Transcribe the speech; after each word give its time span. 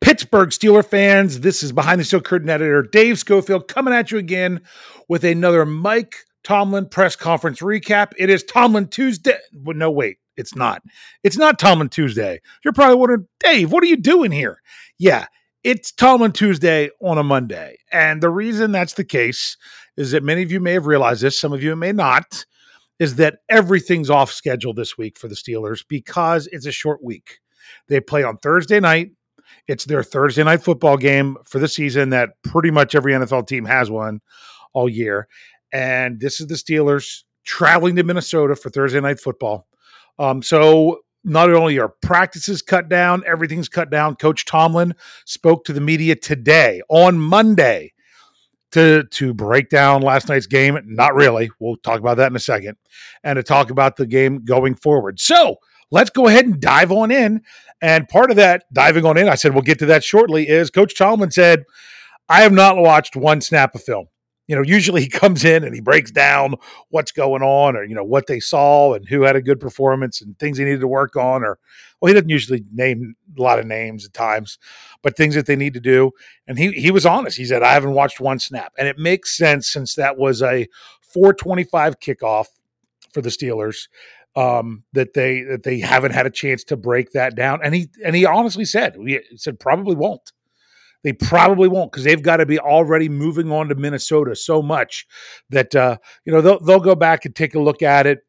Pittsburgh 0.00 0.48
Steeler 0.48 0.84
fans, 0.84 1.40
this 1.40 1.62
is 1.62 1.72
behind 1.72 2.00
the 2.00 2.04
steel 2.04 2.20
curtain 2.20 2.48
editor 2.48 2.82
Dave 2.82 3.18
Schofield 3.18 3.68
coming 3.68 3.92
at 3.92 4.10
you 4.10 4.18
again 4.18 4.62
with 5.08 5.24
another 5.24 5.66
Mike 5.66 6.16
Tomlin 6.42 6.88
press 6.88 7.16
conference 7.16 7.60
recap. 7.60 8.12
It 8.16 8.30
is 8.30 8.42
Tomlin 8.42 8.88
Tuesday. 8.88 9.36
Well, 9.52 9.76
no, 9.76 9.90
wait, 9.90 10.16
it's 10.38 10.56
not. 10.56 10.82
It's 11.22 11.36
not 11.36 11.58
Tomlin 11.58 11.90
Tuesday. 11.90 12.40
You're 12.64 12.72
probably 12.72 12.96
wondering, 12.96 13.26
Dave, 13.40 13.70
what 13.70 13.82
are 13.84 13.88
you 13.88 13.98
doing 13.98 14.32
here? 14.32 14.62
Yeah, 14.98 15.26
it's 15.64 15.92
Tomlin 15.92 16.32
Tuesday 16.32 16.88
on 17.02 17.18
a 17.18 17.22
Monday. 17.22 17.76
And 17.92 18.22
the 18.22 18.30
reason 18.30 18.72
that's 18.72 18.94
the 18.94 19.04
case 19.04 19.58
is 19.98 20.12
that 20.12 20.24
many 20.24 20.42
of 20.42 20.50
you 20.50 20.60
may 20.60 20.72
have 20.72 20.86
realized 20.86 21.20
this, 21.22 21.38
some 21.38 21.52
of 21.52 21.62
you 21.62 21.76
may 21.76 21.92
not, 21.92 22.46
is 22.98 23.16
that 23.16 23.40
everything's 23.50 24.08
off 24.08 24.32
schedule 24.32 24.72
this 24.72 24.96
week 24.96 25.18
for 25.18 25.28
the 25.28 25.34
Steelers 25.34 25.84
because 25.86 26.46
it's 26.52 26.66
a 26.66 26.72
short 26.72 27.04
week. 27.04 27.38
They 27.88 28.00
play 28.00 28.22
on 28.22 28.38
Thursday 28.38 28.80
night 28.80 29.10
it's 29.66 29.84
their 29.84 30.02
Thursday 30.02 30.42
night 30.42 30.62
football 30.62 30.96
game 30.96 31.36
for 31.44 31.58
the 31.58 31.68
season 31.68 32.10
that 32.10 32.30
pretty 32.44 32.70
much 32.70 32.94
every 32.94 33.12
NFL 33.12 33.46
team 33.46 33.64
has 33.64 33.90
one 33.90 34.20
all 34.72 34.88
year. 34.88 35.28
And 35.72 36.20
this 36.20 36.40
is 36.40 36.46
the 36.48 36.54
Steelers 36.54 37.22
traveling 37.44 37.96
to 37.96 38.02
Minnesota 38.02 38.56
for 38.56 38.70
Thursday 38.70 39.00
night 39.00 39.20
football. 39.20 39.66
Um, 40.18 40.42
so 40.42 41.00
not 41.24 41.50
only 41.50 41.78
are 41.78 41.92
practices 42.02 42.62
cut 42.62 42.88
down, 42.88 43.22
everything's 43.26 43.68
cut 43.68 43.90
down. 43.90 44.16
Coach 44.16 44.44
Tomlin 44.44 44.94
spoke 45.26 45.64
to 45.64 45.72
the 45.72 45.80
media 45.80 46.16
today 46.16 46.82
on 46.88 47.18
Monday 47.18 47.92
to 48.72 49.04
to 49.10 49.34
break 49.34 49.68
down 49.68 50.02
last 50.02 50.28
night's 50.28 50.46
game. 50.46 50.78
Not 50.86 51.14
really. 51.14 51.50
We'll 51.58 51.76
talk 51.76 51.98
about 51.98 52.16
that 52.18 52.30
in 52.30 52.36
a 52.36 52.40
second, 52.40 52.76
and 53.24 53.36
to 53.36 53.42
talk 53.42 53.70
about 53.70 53.96
the 53.96 54.06
game 54.06 54.44
going 54.44 54.74
forward. 54.74 55.20
So 55.20 55.56
let's 55.90 56.10
go 56.10 56.26
ahead 56.26 56.46
and 56.46 56.60
dive 56.60 56.92
on 56.92 57.10
in. 57.10 57.42
And 57.82 58.08
part 58.08 58.30
of 58.30 58.36
that 58.36 58.64
diving 58.72 59.06
on 59.06 59.16
in, 59.16 59.28
I 59.28 59.34
said 59.34 59.54
we'll 59.54 59.62
get 59.62 59.78
to 59.80 59.86
that 59.86 60.04
shortly. 60.04 60.48
Is 60.48 60.70
Coach 60.70 60.96
Tomlin 60.96 61.30
said, 61.30 61.64
"I 62.28 62.42
have 62.42 62.52
not 62.52 62.76
watched 62.76 63.16
one 63.16 63.40
snap 63.40 63.74
of 63.74 63.82
film." 63.82 64.06
You 64.46 64.56
know, 64.56 64.62
usually 64.62 65.02
he 65.02 65.08
comes 65.22 65.44
in 65.44 65.64
and 65.64 65.74
he 65.74 65.80
breaks 65.80 66.10
down 66.10 66.56
what's 66.90 67.12
going 67.12 67.42
on, 67.42 67.76
or 67.76 67.84
you 67.84 67.94
know 67.94 68.04
what 68.04 68.26
they 68.26 68.40
saw 68.40 68.94
and 68.94 69.08
who 69.08 69.22
had 69.22 69.36
a 69.36 69.42
good 69.42 69.60
performance 69.60 70.20
and 70.20 70.38
things 70.38 70.58
they 70.58 70.64
needed 70.64 70.80
to 70.80 70.88
work 70.88 71.16
on, 71.16 71.42
or 71.42 71.58
well, 72.00 72.08
he 72.08 72.14
doesn't 72.14 72.28
usually 72.28 72.64
name 72.72 73.14
a 73.38 73.42
lot 73.42 73.58
of 73.58 73.66
names 73.66 74.04
at 74.04 74.12
times, 74.12 74.58
but 75.02 75.16
things 75.16 75.34
that 75.34 75.46
they 75.46 75.56
need 75.56 75.74
to 75.74 75.80
do. 75.80 76.10
And 76.46 76.58
he 76.58 76.72
he 76.72 76.90
was 76.90 77.06
honest. 77.06 77.38
He 77.38 77.46
said, 77.46 77.62
"I 77.62 77.72
haven't 77.72 77.94
watched 77.94 78.20
one 78.20 78.38
snap," 78.38 78.74
and 78.76 78.86
it 78.86 78.98
makes 78.98 79.36
sense 79.36 79.68
since 79.68 79.94
that 79.94 80.18
was 80.18 80.42
a 80.42 80.66
425 81.00 81.98
kickoff 81.98 82.46
for 83.12 83.22
the 83.22 83.30
Steelers 83.30 83.88
um, 84.40 84.84
that 84.94 85.12
they 85.12 85.42
that 85.42 85.64
they 85.64 85.78
haven't 85.78 86.12
had 86.12 86.24
a 86.24 86.30
chance 86.30 86.64
to 86.64 86.76
break 86.76 87.12
that 87.12 87.34
down. 87.34 87.60
And 87.62 87.74
he 87.74 87.90
and 88.04 88.16
he 88.16 88.24
honestly 88.24 88.64
said 88.64 88.96
he 88.96 89.20
said 89.36 89.60
probably 89.60 89.94
won't. 89.94 90.32
They 91.02 91.12
probably 91.12 91.68
won't 91.68 91.92
because 91.92 92.04
they've 92.04 92.22
got 92.22 92.38
to 92.38 92.46
be 92.46 92.58
already 92.58 93.08
moving 93.08 93.50
on 93.52 93.68
to 93.68 93.74
Minnesota 93.74 94.34
so 94.34 94.62
much 94.62 95.06
that 95.50 95.74
uh, 95.74 95.98
you 96.24 96.32
know 96.32 96.40
they'll 96.40 96.60
they'll 96.60 96.80
go 96.80 96.94
back 96.94 97.26
and 97.26 97.36
take 97.36 97.54
a 97.54 97.60
look 97.60 97.82
at 97.82 98.06
it 98.06 98.20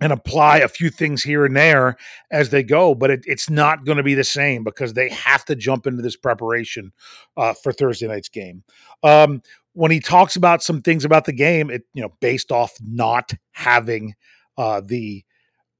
and 0.00 0.12
apply 0.12 0.58
a 0.58 0.68
few 0.68 0.90
things 0.90 1.22
here 1.22 1.44
and 1.44 1.56
there 1.56 1.96
as 2.32 2.50
they 2.50 2.62
go, 2.62 2.92
but 2.92 3.10
it, 3.10 3.20
it's 3.24 3.48
not 3.48 3.84
going 3.84 3.98
to 3.98 4.02
be 4.02 4.14
the 4.14 4.24
same 4.24 4.64
because 4.64 4.94
they 4.94 5.08
have 5.10 5.44
to 5.44 5.54
jump 5.54 5.86
into 5.86 6.02
this 6.02 6.16
preparation 6.16 6.92
uh, 7.36 7.54
for 7.54 7.72
Thursday 7.72 8.08
night's 8.08 8.28
game. 8.28 8.64
Um, 9.04 9.42
when 9.74 9.92
he 9.92 10.00
talks 10.00 10.34
about 10.34 10.60
some 10.60 10.82
things 10.82 11.04
about 11.04 11.24
the 11.24 11.32
game, 11.32 11.70
it 11.70 11.82
you 11.94 12.02
know 12.02 12.12
based 12.20 12.52
off 12.52 12.76
not 12.80 13.32
having 13.52 14.14
uh, 14.56 14.80
the 14.84 15.24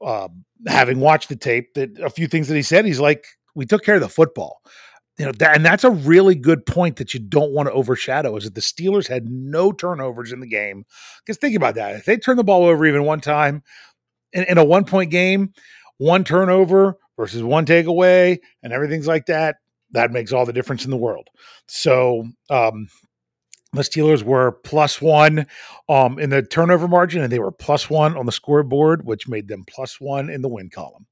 uh, 0.04 0.28
having 0.66 1.00
watched 1.00 1.28
the 1.28 1.36
tape 1.36 1.74
that 1.74 1.98
a 2.00 2.10
few 2.10 2.26
things 2.26 2.48
that 2.48 2.54
he 2.54 2.62
said, 2.62 2.84
he's 2.84 3.00
like, 3.00 3.26
we 3.54 3.66
took 3.66 3.84
care 3.84 3.96
of 3.96 4.00
the 4.00 4.08
football. 4.08 4.62
You 5.18 5.26
know, 5.26 5.32
that, 5.32 5.56
and 5.56 5.64
that's 5.64 5.84
a 5.84 5.90
really 5.90 6.34
good 6.34 6.64
point 6.64 6.96
that 6.96 7.12
you 7.12 7.20
don't 7.20 7.52
want 7.52 7.68
to 7.68 7.72
overshadow 7.72 8.36
is 8.36 8.44
that 8.44 8.54
the 8.54 8.62
Steelers 8.62 9.06
had 9.06 9.26
no 9.26 9.70
turnovers 9.70 10.32
in 10.32 10.40
the 10.40 10.48
game. 10.48 10.84
Because 11.24 11.38
think 11.38 11.54
about 11.54 11.74
that. 11.74 11.96
If 11.96 12.06
they 12.06 12.16
turn 12.16 12.36
the 12.36 12.44
ball 12.44 12.64
over 12.64 12.86
even 12.86 13.04
one 13.04 13.20
time 13.20 13.62
in, 14.32 14.44
in 14.44 14.58
a 14.58 14.64
one 14.64 14.84
point 14.84 15.10
game, 15.10 15.52
one 15.98 16.24
turnover 16.24 16.96
versus 17.18 17.42
one 17.42 17.66
takeaway 17.66 18.38
and 18.62 18.72
everything's 18.72 19.06
like 19.06 19.26
that, 19.26 19.56
that 19.90 20.10
makes 20.10 20.32
all 20.32 20.46
the 20.46 20.52
difference 20.52 20.84
in 20.86 20.90
the 20.90 20.96
world. 20.96 21.28
So, 21.68 22.26
um, 22.48 22.88
the 23.72 23.82
Steelers 23.82 24.22
were 24.22 24.52
plus 24.52 25.00
one 25.00 25.46
um, 25.88 26.18
in 26.18 26.30
the 26.30 26.42
turnover 26.42 26.86
margin, 26.86 27.22
and 27.22 27.32
they 27.32 27.38
were 27.38 27.50
plus 27.50 27.88
one 27.88 28.16
on 28.16 28.26
the 28.26 28.32
scoreboard, 28.32 29.06
which 29.06 29.28
made 29.28 29.48
them 29.48 29.64
plus 29.66 30.00
one 30.00 30.28
in 30.28 30.42
the 30.42 30.48
win 30.48 30.68
column. 30.68 31.06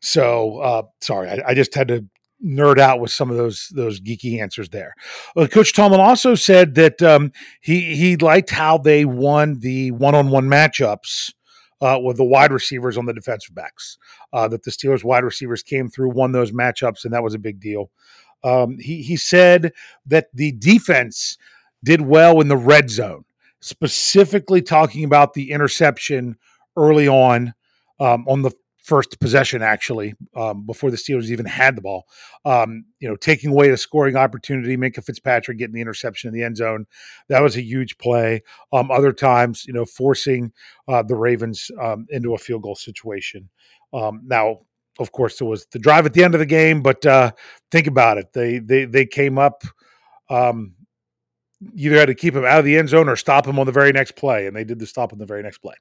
So, 0.00 0.58
uh, 0.58 0.82
sorry, 1.00 1.28
I, 1.28 1.42
I, 1.48 1.54
just 1.54 1.74
had 1.74 1.88
to 1.88 2.06
nerd 2.44 2.78
out 2.78 3.00
with 3.00 3.10
some 3.10 3.30
of 3.30 3.36
those 3.36 3.68
those 3.74 4.00
geeky 4.00 4.40
answers 4.40 4.68
there. 4.68 4.94
Uh, 5.36 5.48
Coach 5.50 5.72
Tomlin 5.72 6.00
also 6.00 6.36
said 6.36 6.76
that 6.76 7.02
um, 7.02 7.32
he 7.60 7.96
he 7.96 8.16
liked 8.16 8.50
how 8.50 8.78
they 8.78 9.04
won 9.04 9.58
the 9.58 9.90
one 9.90 10.14
on 10.14 10.30
one 10.30 10.46
matchups. 10.46 11.32
Uh, 11.80 11.98
with 11.98 12.16
the 12.16 12.24
wide 12.24 12.52
receivers 12.52 12.96
on 12.96 13.04
the 13.04 13.12
defensive 13.12 13.54
backs, 13.54 13.98
uh, 14.32 14.48
that 14.48 14.62
the 14.62 14.70
Steelers 14.70 15.04
wide 15.04 15.24
receivers 15.24 15.62
came 15.62 15.90
through, 15.90 16.08
won 16.08 16.32
those 16.32 16.50
matchups, 16.50 17.04
and 17.04 17.12
that 17.12 17.22
was 17.22 17.34
a 17.34 17.38
big 17.38 17.60
deal. 17.60 17.90
Um, 18.42 18.78
he 18.78 19.02
he 19.02 19.16
said 19.16 19.72
that 20.06 20.28
the 20.32 20.52
defense 20.52 21.36
did 21.84 22.00
well 22.00 22.40
in 22.40 22.48
the 22.48 22.56
red 22.56 22.90
zone, 22.90 23.24
specifically 23.60 24.62
talking 24.62 25.04
about 25.04 25.34
the 25.34 25.52
interception 25.52 26.36
early 26.76 27.06
on 27.06 27.54
um, 28.00 28.26
on 28.26 28.42
the 28.42 28.50
first 28.84 29.18
possession, 29.18 29.62
actually, 29.62 30.14
um, 30.36 30.66
before 30.66 30.90
the 30.90 30.96
Steelers 30.96 31.30
even 31.30 31.46
had 31.46 31.74
the 31.74 31.80
ball. 31.80 32.06
Um, 32.44 32.84
you 33.00 33.08
know, 33.08 33.16
taking 33.16 33.50
away 33.50 33.70
a 33.70 33.78
scoring 33.78 34.14
opportunity, 34.14 34.76
Minkah 34.76 35.02
Fitzpatrick 35.02 35.56
getting 35.56 35.74
the 35.74 35.80
interception 35.80 36.28
in 36.28 36.34
the 36.34 36.42
end 36.42 36.58
zone. 36.58 36.86
That 37.28 37.42
was 37.42 37.56
a 37.56 37.62
huge 37.62 37.96
play. 37.96 38.42
Um, 38.72 38.90
other 38.90 39.12
times, 39.12 39.64
you 39.64 39.72
know, 39.72 39.86
forcing 39.86 40.52
uh, 40.86 41.02
the 41.02 41.16
Ravens 41.16 41.70
um, 41.80 42.06
into 42.10 42.34
a 42.34 42.38
field 42.38 42.62
goal 42.62 42.74
situation. 42.74 43.48
Um, 43.94 44.20
now, 44.26 44.60
of 44.98 45.12
course, 45.12 45.38
there 45.38 45.48
was 45.48 45.66
the 45.72 45.78
drive 45.78 46.04
at 46.04 46.12
the 46.12 46.22
end 46.22 46.34
of 46.34 46.40
the 46.40 46.46
game, 46.46 46.82
but 46.82 47.04
uh, 47.06 47.32
think 47.70 47.86
about 47.86 48.18
it. 48.18 48.32
They 48.32 48.58
they 48.58 48.84
they 48.84 49.06
came 49.06 49.38
up 49.38 49.64
um, 50.28 50.74
either 51.74 51.96
had 51.96 52.06
to 52.06 52.14
keep 52.14 52.34
him 52.34 52.44
out 52.44 52.58
of 52.58 52.64
the 52.64 52.76
end 52.76 52.88
zone 52.88 53.08
or 53.08 53.16
stop 53.16 53.46
him 53.46 53.58
on 53.58 53.66
the 53.66 53.72
very 53.72 53.92
next 53.92 54.12
play, 54.16 54.46
and 54.46 54.56
they 54.56 54.64
did 54.64 54.78
the 54.78 54.86
stop 54.86 55.12
on 55.12 55.18
the 55.18 55.26
very 55.26 55.42
next 55.42 55.58
play. 55.58 55.74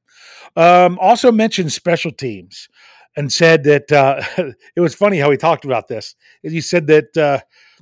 Um, 0.55 0.97
also 1.01 1.31
mentioned 1.31 1.71
special 1.71 2.11
teams 2.11 2.67
and 3.15 3.31
said 3.31 3.63
that 3.63 3.91
uh, 3.91 4.21
it 4.75 4.81
was 4.81 4.95
funny 4.95 5.19
how 5.19 5.31
he 5.31 5.37
talked 5.37 5.65
about 5.65 5.87
this. 5.87 6.15
He 6.41 6.61
said 6.61 6.87
that 6.87 7.17
uh, 7.17 7.39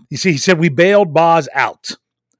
you 0.09 0.17
see, 0.17 0.31
he 0.31 0.37
said 0.37 0.59
we 0.59 0.69
bailed 0.69 1.13
Boz 1.13 1.47
out, 1.53 1.91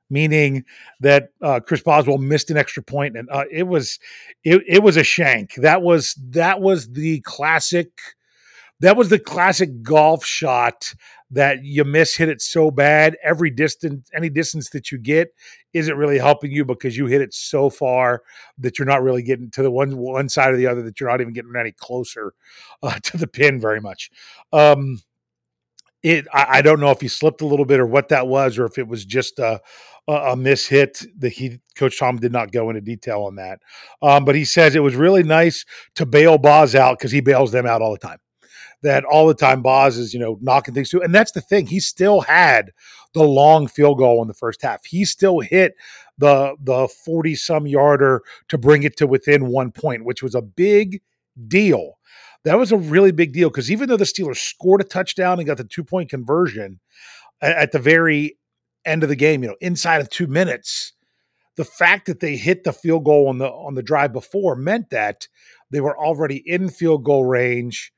meaning 0.09 0.66
that 1.00 1.29
uh, 1.41 1.59
Chris 1.59 1.81
Boswell 1.81 2.17
missed 2.17 2.51
an 2.51 2.57
extra 2.57 2.83
point, 2.83 3.17
and 3.17 3.29
uh, 3.31 3.45
it 3.51 3.63
was 3.63 4.00
it, 4.44 4.61
it 4.67 4.83
was 4.83 4.97
a 4.97 5.03
shank. 5.03 5.55
That 5.55 5.81
was 5.81 6.16
that 6.29 6.61
was 6.61 6.91
the 6.91 7.21
classic. 7.21 7.89
That 8.81 8.97
was 8.97 9.09
the 9.09 9.19
classic 9.19 9.84
golf 9.84 10.25
shot 10.25 10.94
that 11.30 11.63
you 11.63 11.83
miss 11.83 12.16
hit 12.16 12.30
it 12.30 12.42
so 12.42 12.69
bad 12.69 13.16
every 13.24 13.50
distance 13.50 14.10
any 14.13 14.30
distance 14.30 14.69
that 14.72 14.92
you 14.92 14.98
get 14.98 15.33
isn't 15.72 15.95
really 15.95 16.18
helping 16.18 16.51
you 16.51 16.66
because 16.66 16.98
you 16.98 17.06
hit 17.06 17.22
it 17.22 17.33
so 17.33 17.69
far 17.69 18.22
that 18.57 18.78
you're 18.78 18.88
not 18.88 19.01
really 19.01 19.24
getting 19.24 19.50
to 19.51 19.63
the 19.63 19.72
one 19.72 19.98
one 19.98 20.28
side 20.28 20.54
or 20.54 20.57
the 20.57 20.68
other 20.68 20.81
that 20.81 21.00
you're 21.00 21.10
not 21.10 21.22
even 21.22 21.31
getting 21.31 21.54
any 21.56 21.72
closer 21.72 22.33
uh, 22.83 23.00
to 23.04 23.18
the 23.18 23.28
pin 23.28 23.60
very 23.60 23.80
much. 23.80 24.12
Um 24.51 25.01
it 26.04 26.27
I, 26.34 26.45
I, 26.50 26.62
don't 26.63 26.80
know 26.80 26.89
if 26.89 27.00
he 27.00 27.07
slipped 27.07 27.42
a 27.42 27.45
little 27.45 27.66
bit 27.66 27.80
or 27.80 27.86
what 27.86 28.10
that 28.10 28.27
was 28.27 28.57
or 28.57 28.66
if 28.66 28.80
it 28.80 28.88
was 28.88 29.06
just 29.06 29.38
a 29.38 29.62
a, 30.07 30.36
miss 30.36 30.66
hit 30.66 31.06
that 31.19 31.31
he 31.31 31.60
coach 31.75 32.00
tom 32.00 32.18
did 32.18 32.31
not 32.31 32.51
go 32.51 32.69
into 32.69 32.81
detail 32.81 33.22
on 33.22 33.36
that. 33.36 33.60
Um, 34.01 34.25
but 34.25 34.34
he 34.34 34.44
says 34.44 34.75
it 34.75 34.80
was 34.80 34.95
really 34.95 35.22
nice 35.22 35.63
to 35.95 36.07
bail 36.07 36.39
Boz 36.39 36.74
out 36.74 36.98
because 36.98 37.12
he 37.12 37.22
bails 37.22 37.51
them 37.51 37.68
out 37.68 37.84
all 37.84 37.92
the 37.92 38.00
time 38.00 38.18
that 38.83 39.04
all 39.06 39.28
the 39.28 39.33
time 39.33 39.62
Boz 39.62 39.98
is, 39.98 40.13
you 40.13 40.19
know, 40.19 40.38
knocking 40.42 40.74
things 40.74 40.89
through. 40.89 41.04
And 41.04 41.13
that's 41.13 41.31
the 41.31 41.42
thing. 41.42 41.68
He 41.68 41.80
still 41.80 42.22
had 42.22 42.72
the 43.13 43.24
long 43.24 43.68
field 43.68 43.98
goal 43.98 44.22
in 44.22 44.28
the 44.28 44.33
first 44.33 44.62
half. 44.62 44.86
He 44.86 45.06
still 45.06 45.39
hit 45.39 45.75
the 46.18 46.56
the 46.62 46.88
40 46.88 47.36
some 47.36 47.68
yarder 47.68 48.22
to 48.50 48.57
bring 48.57 48.83
it 48.83 48.98
to 48.98 49.07
within 49.07 49.48
one 49.48 49.72
point, 49.72 50.06
which 50.06 50.24
was 50.24 50.36
a 50.36 50.42
big 50.42 51.01
deal. 51.48 51.98
that 52.44 52.57
was 52.57 52.72
a 52.72 52.78
really 52.78 53.12
big 53.12 53.33
deal 53.33 53.50
because 53.50 53.72
even 53.72 53.88
though 53.88 53.98
the 53.98 54.06
Steelers 54.06 54.38
scored 54.38 54.81
a 54.81 54.84
touchdown 54.84 55.39
and 55.39 55.48
got 55.48 55.57
the 55.57 55.63
two 55.63 55.84
point 55.84 56.10
conversion 56.10 56.80
at, 57.42 57.72
the 57.72 57.80
very 57.80 58.38
end 58.86 59.04
of 59.04 59.10
the 59.10 59.16
game, 59.16 59.44
you 59.44 59.50
know, 59.50 59.56
inside 59.62 60.01
of 60.01 60.10
two 60.10 60.27
minutes, 60.27 60.94
the 61.56 61.66
fact 61.66 62.07
that 62.07 62.19
they 62.19 62.36
hit 62.38 62.63
the 62.63 62.74
field 62.74 63.04
goal 63.06 63.27
on 63.27 63.38
the 63.38 63.48
on 63.48 63.75
the 63.75 63.84
drive 63.84 64.13
before 64.13 64.56
meant 64.56 64.89
that 64.89 65.27
they 65.69 65.81
were 65.81 65.98
already 65.98 66.38
in 66.50 66.69
field 66.69 67.04
goal 67.04 67.25
range. 67.25 67.92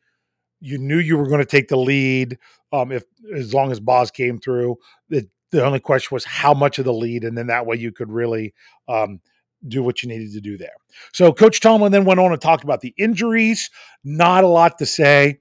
You 0.64 0.78
knew 0.78 0.98
you 0.98 1.18
were 1.18 1.28
going 1.28 1.40
to 1.40 1.46
take 1.46 1.68
the 1.68 1.78
lead 1.78 2.38
um, 2.72 2.92
if 2.92 3.04
as 3.36 3.54
long 3.54 3.72
as 3.72 3.80
Boz 3.80 4.12
came 4.12 4.40
through. 4.40 4.78
The, 5.10 5.28
the 5.52 5.64
only 5.64 5.80
question 5.80 6.16
was 6.16 6.24
how 6.26 6.54
much 6.54 6.80
of 6.80 6.86
the 6.86 6.94
lead, 6.94 7.24
and 7.24 7.38
then 7.38 7.48
that 7.48 7.66
way 7.66 7.76
you 7.76 7.92
could 7.92 8.10
really 8.10 8.54
um, 8.88 9.20
do 9.68 9.84
what 9.84 10.02
you 10.02 10.10
needed 10.10 10.32
to 10.34 10.42
do 10.42 10.58
there. 10.58 10.76
So 11.14 11.34
Coach 11.34 11.60
Tomlin 11.60 11.92
then 11.92 12.06
went 12.06 12.20
on 12.20 12.32
to 12.32 12.38
talk 12.38 12.64
about 12.64 12.82
the 12.82 12.94
injuries. 12.98 13.70
Not 14.04 14.44
a 14.44 14.48
lot 14.48 14.78
to 14.80 14.86
say. 14.86 15.40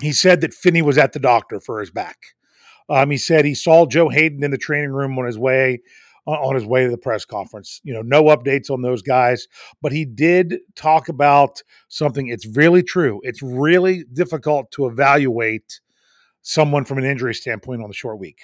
He 0.00 0.12
said 0.12 0.40
that 0.40 0.54
Finney 0.54 0.82
was 0.82 0.96
at 0.98 1.12
the 1.12 1.18
doctor 1.18 1.60
for 1.60 1.80
his 1.80 1.90
back. 1.90 2.18
Um, 2.88 3.10
he 3.10 3.18
said 3.18 3.44
he 3.44 3.54
saw 3.54 3.84
Joe 3.84 4.08
Haden 4.08 4.42
in 4.44 4.50
the 4.50 4.58
training 4.58 4.92
room 4.92 5.18
on 5.18 5.26
his 5.26 5.38
way 5.38 5.80
on 6.36 6.54
his 6.54 6.66
way 6.66 6.84
to 6.84 6.90
the 6.90 6.98
press 6.98 7.24
conference. 7.24 7.80
You 7.84 7.94
know, 7.94 8.02
no 8.02 8.24
updates 8.24 8.70
on 8.70 8.82
those 8.82 9.02
guys, 9.02 9.46
but 9.80 9.92
he 9.92 10.04
did 10.04 10.58
talk 10.76 11.08
about 11.08 11.62
something. 11.88 12.28
It's 12.28 12.46
really 12.46 12.82
true. 12.82 13.20
It's 13.22 13.42
really 13.42 14.04
difficult 14.12 14.70
to 14.72 14.86
evaluate 14.86 15.80
someone 16.42 16.84
from 16.84 16.98
an 16.98 17.04
injury 17.04 17.34
standpoint 17.34 17.82
on 17.82 17.88
the 17.88 17.94
short 17.94 18.18
week. 18.18 18.38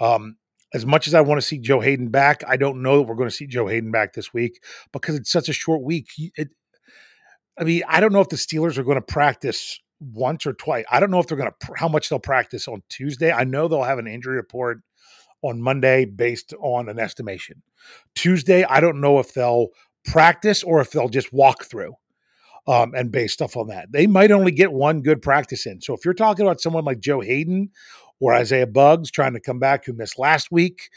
Um, 0.00 0.36
as 0.74 0.86
much 0.86 1.06
as 1.06 1.14
I 1.14 1.20
want 1.20 1.40
to 1.40 1.46
see 1.46 1.58
Joe 1.58 1.80
Haden 1.80 2.08
back, 2.08 2.42
I 2.48 2.56
don't 2.56 2.82
know 2.82 2.98
that 2.98 3.02
we're 3.02 3.14
going 3.14 3.28
to 3.28 3.34
see 3.34 3.46
Joe 3.46 3.66
Haden 3.66 3.90
back 3.90 4.14
this 4.14 4.32
week 4.32 4.62
because 4.92 5.14
it's 5.14 5.30
such 5.30 5.48
a 5.48 5.52
short 5.52 5.82
week. 5.82 6.08
It, 6.36 6.48
I 7.58 7.64
mean, 7.64 7.82
I 7.86 8.00
don't 8.00 8.12
know 8.12 8.20
if 8.20 8.30
the 8.30 8.36
Steelers 8.36 8.78
are 8.78 8.82
going 8.82 8.96
to 8.96 9.02
practice 9.02 9.78
once 10.00 10.46
or 10.46 10.54
twice. 10.54 10.84
I 10.90 10.98
don't 10.98 11.10
know 11.10 11.18
if 11.18 11.26
they're 11.26 11.36
going 11.36 11.50
to 11.50 11.72
how 11.76 11.88
much 11.88 12.08
they'll 12.08 12.18
practice 12.18 12.66
on 12.66 12.82
Tuesday. 12.88 13.30
I 13.30 13.44
know 13.44 13.68
they'll 13.68 13.82
have 13.82 13.98
an 13.98 14.06
injury 14.06 14.36
report 14.36 14.80
on 15.42 15.60
Monday 15.60 16.04
based 16.04 16.54
on 16.60 16.88
an 16.88 16.98
estimation. 16.98 17.62
Tuesday, 18.14 18.64
I 18.64 18.80
don't 18.80 19.00
know 19.00 19.18
if 19.18 19.34
they'll 19.34 19.68
practice 20.04 20.62
or 20.62 20.80
if 20.80 20.90
they'll 20.90 21.08
just 21.08 21.32
walk 21.32 21.64
through 21.64 21.94
um, 22.66 22.94
and 22.94 23.10
base 23.10 23.32
stuff 23.32 23.56
on 23.56 23.68
that. 23.68 23.90
They 23.92 24.06
might 24.06 24.30
only 24.30 24.52
get 24.52 24.72
one 24.72 25.02
good 25.02 25.22
practice 25.22 25.66
in. 25.66 25.80
So 25.80 25.94
if 25.94 26.04
you're 26.04 26.14
talking 26.14 26.46
about 26.46 26.60
someone 26.60 26.84
like 26.84 27.00
Joe 27.00 27.20
Haden 27.20 27.70
or 28.20 28.34
Isaiah 28.34 28.66
Buggs 28.66 29.10
trying 29.10 29.34
to 29.34 29.40
come 29.40 29.58
back 29.58 29.84
who 29.84 29.92
missed 29.92 30.18
last 30.18 30.50
week, 30.50 30.90